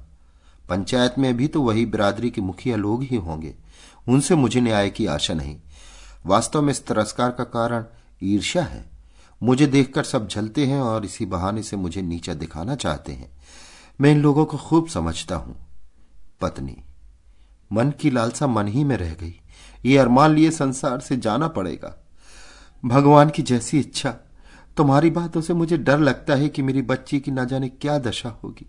पंचायत 0.68 1.14
में 1.18 1.36
भी 1.36 1.48
तो 1.48 1.62
वही 1.62 1.86
बिरादरी 1.86 2.30
के 2.30 2.40
मुखिया 2.40 2.76
लोग 2.76 3.02
ही 3.02 3.16
होंगे। 3.16 3.54
उनसे 4.08 4.34
मुझे 4.34 4.60
न्याय 4.60 4.90
की 4.90 5.06
आशा 5.06 5.34
नहीं। 5.34 5.56
वास्तव 6.26 6.62
में 6.62 6.70
इस 6.70 6.86
तिरस्कार 6.86 7.30
का 7.30 7.44
कारण 7.44 7.84
ईर्ष्या 8.22 8.62
है। 8.62 8.90
मुझे 9.42 9.66
देखकर 9.66 10.04
सब 10.04 10.28
झलते 10.28 10.66
हैं 10.66 10.80
और 10.80 11.04
इसी 11.04 11.26
बहाने 11.26 11.62
से 11.62 11.76
मुझे 11.76 12.02
नीचा 12.02 12.34
दिखाना 12.34 12.74
चाहते 12.74 13.12
हैं। 13.12 13.30
मैं 14.00 14.10
इन 14.10 14.20
लोगों 14.22 14.44
को 14.44 14.56
खूब 14.56 14.88
समझता 14.88 15.36
हूँ। 15.36 15.56
पत्नी, 16.40 16.76
मन 17.72 17.90
की 17.90 18.10
लालसा 18.10 18.46
मन 18.46 18.68
ही 18.68 18.84
में 18.84 18.96
रह 18.96 19.14
गई। 19.14 19.40
ये 19.84 19.98
अरमान 19.98 20.34
लिए 20.34 20.50
संसार 20.50 21.00
से 21.00 21.16
जाना 21.16 21.48
पड़ेगा। 21.48 22.04
भगवान 22.84 23.30
की 23.30 23.42
जैसी 23.42 23.80
इच्छा, 23.80 24.10
तुम्हारी 24.76 25.10
बातों 25.10 25.40
से 25.40 25.54
मुझे 25.54 25.76
डर 25.76 25.98
लगता 25.98 26.34
है 26.34 26.48
कि 26.48 26.62
मेरी 26.62 26.82
बच्ची 26.82 27.20
की 27.20 27.30
ना 27.30 27.44
जाने 27.44 27.68
क्या 27.68 27.98
दशा 27.98 28.28
होगी। 28.28 28.66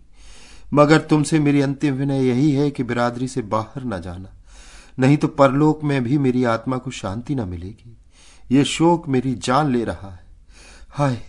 मगर 0.72 1.00
तुमसे 1.00 1.38
मेरी 1.38 1.60
अंतिम 1.60 1.94
विनय 1.94 2.28
यही 2.28 2.50
है 2.52 2.70
कि 2.70 2.82
बिरादरी 2.82 3.28
से 3.28 3.42
बाहर 3.42 3.84
न 3.84 4.00
जाना। 4.00 4.39
नहीं 5.00 5.16
तो 5.16 5.28
परलोक 5.28 5.82
में 5.84 6.02
भी 6.04 6.18
मेरी 6.18 6.44
आत्मा 6.44 6.78
को 6.78 6.90
शांति 6.90 7.34
न 7.34 7.48
मिलेगी। 7.48 7.96
ये 8.52 8.64
शोक 8.64 9.08
मेरी 9.08 9.34
जान 9.34 9.72
ले 9.72 9.84
रहा 9.84 10.10
है। 10.10 10.24
हाय, 10.90 11.20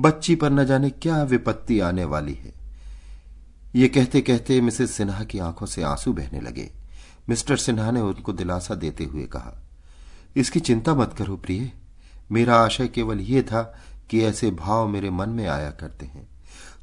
बच्ची 0.00 0.34
पर 0.34 0.50
न 0.50 0.64
जाने 0.64 0.90
क्या 0.90 1.22
विपत्ति 1.22 1.78
आने 1.80 2.04
वाली 2.04 2.34
है। 2.34 2.52
ये 3.74 3.88
कहते 3.88 4.20
कहते 4.20 4.60
मिसेस 4.60 4.90
सिन्हा 4.90 5.24
की 5.24 5.38
आँखों 5.38 5.66
से 5.66 5.82
आँसू 5.82 6.12
बहने 6.12 6.40
लगे। 6.40 6.70
मिस्टर 7.28 7.56
सिन्हा 7.56 7.90
ने 7.90 8.00
उनको 8.00 8.32
दिलासा 8.32 8.74
देते 8.74 9.04
हुए 9.04 9.24
कहा, 9.26 9.62
इसकी 10.36 10.60
चिंता 10.60 10.94
मत 10.94 11.14
करो 11.18 11.36
प्रिय। 11.36 11.70
मेरा 12.32 12.56
आशय 12.56 12.88
केवल 12.88 13.20
यह 13.20 13.42
था 13.42 13.62
कि 14.10 14.22
ऐसे 14.24 14.50
भाव 14.50 14.88
मेरे 14.88 15.10
मन 15.10 15.28
में 15.28 15.46
आया 15.46 15.70
करते 15.70 16.06
हैं। 16.06 16.28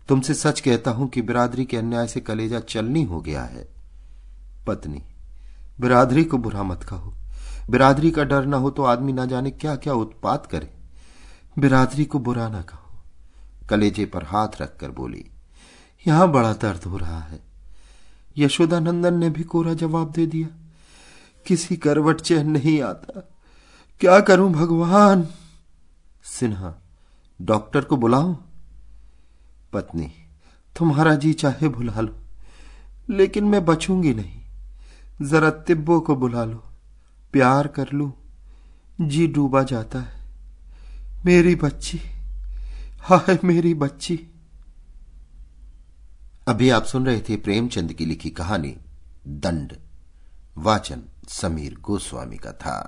तुमसे 0.08 0.34
सच 0.34 0.60
कहता 0.60 0.92
हूँ 0.92 1.08
कि 1.10 1.22
बिरादरी 1.22 1.66
के 1.66 1.78
अन्याय 1.78 2.08
से 2.08 2.20
कलेजा 2.20 2.60
चलनी 2.60 3.04
हो 3.04 3.22
गया 3.22 3.44
है। 3.44 3.68
पत्नी 4.68 5.02
बिरादरी 5.82 6.24
को 6.24 6.38
बुरा 6.38 6.64
मत 6.64 6.84
कहो। 6.84 7.14
बिरादरी 7.70 8.12
का 8.12 8.24
डर 8.24 8.46
ना 8.46 8.58
हो 8.58 8.70
तो 8.70 8.84
आदमी 8.84 9.14
ना 9.14 9.26
जाने 9.26 9.52
क्या 9.52 9.76
क्या 9.76 9.94
उत्पात 9.96 10.46
करे। 10.46 10.70
बिरादरी 11.60 12.06
को 12.06 12.20
बुरा 12.20 12.48
ना 12.50 12.62
कहो। 12.62 13.68
कलेजे 13.70 14.06
पर 14.06 14.24
हाथ 14.24 14.62
रखकर 14.62 14.92
बोली, 14.92 15.26
यहाँ 16.06 16.32
बड़ा 16.32 16.52
दर्द 16.54 16.84
हो 16.84 16.98
रहा 16.98 17.20
है। 17.20 17.40
यशोदानंदन 18.38 19.18
ने 19.18 19.30
भी 19.30 19.44
कोरा 19.44 19.74
जवाब 19.74 20.12
दे 20.12 20.26
दिया, 20.26 20.48
किसी 21.46 21.76
करवट 21.78 22.22
चैन 22.22 22.50
नहीं 22.50 22.82
आता। 22.82 23.20
क्या 24.02 24.20
करूँ 24.20 24.52
भगवान? 24.54 25.28
सिन्हा, 26.26 26.74
डॉक्टर 27.40 27.82
को 27.82 27.98
बुलाऊं? 27.98 28.36
पत्नी, 29.74 30.12
तुम्हारा 30.76 31.16
जी 31.16 31.34
चाहे 31.34 31.70
भुला 31.70 32.02
लो, 32.02 32.16
लेकिन 33.10 33.46
मैं 33.46 33.64
बचूँगी 33.66 34.14
नहीं। 34.14 34.41
जरा 35.30 35.50
तिब्बो 35.68 36.00
को 36.00 36.16
बुला 36.16 36.44
लो 36.46 36.64
प्यार 37.34 37.68
कर 37.76 37.92
लू 37.94 38.12
जी 39.02 39.26
डूबा 39.36 39.62
जाता 39.72 40.00
है 40.00 40.20
मेरी 41.26 41.56
बच्ची 41.64 42.00
हाय 43.10 43.38
मेरी 43.44 43.74
बच्ची 43.84 44.18
अभी 46.48 46.70
आप 46.70 46.84
सुन 46.86 47.06
रहे 47.06 47.22
थे 47.30 47.36
प्रेमचंद 47.48 47.94
की 47.94 48.06
लिखी 48.06 48.30
कहानी 48.40 48.76
दंड 49.46 49.76
वाचन 50.58 51.04
समीर 51.30 51.78
गोस्वामी 51.82 52.38
का 52.38 52.52
था 52.66 52.80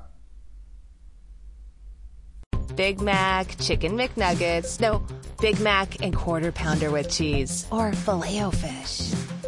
Big 2.77 3.01
Mac, 3.01 3.51
Chicken 3.59 3.97
McNuggets, 3.97 4.79
no, 4.79 5.03
Big 5.39 5.59
Mac 5.59 6.01
and 6.01 6.15
Quarter 6.15 6.51
Pounder 6.53 6.89
with 6.89 7.09
cheese, 7.09 7.67
or 7.71 7.93
filet 7.93 8.41
o 8.41 8.49
fish. 8.51 9.13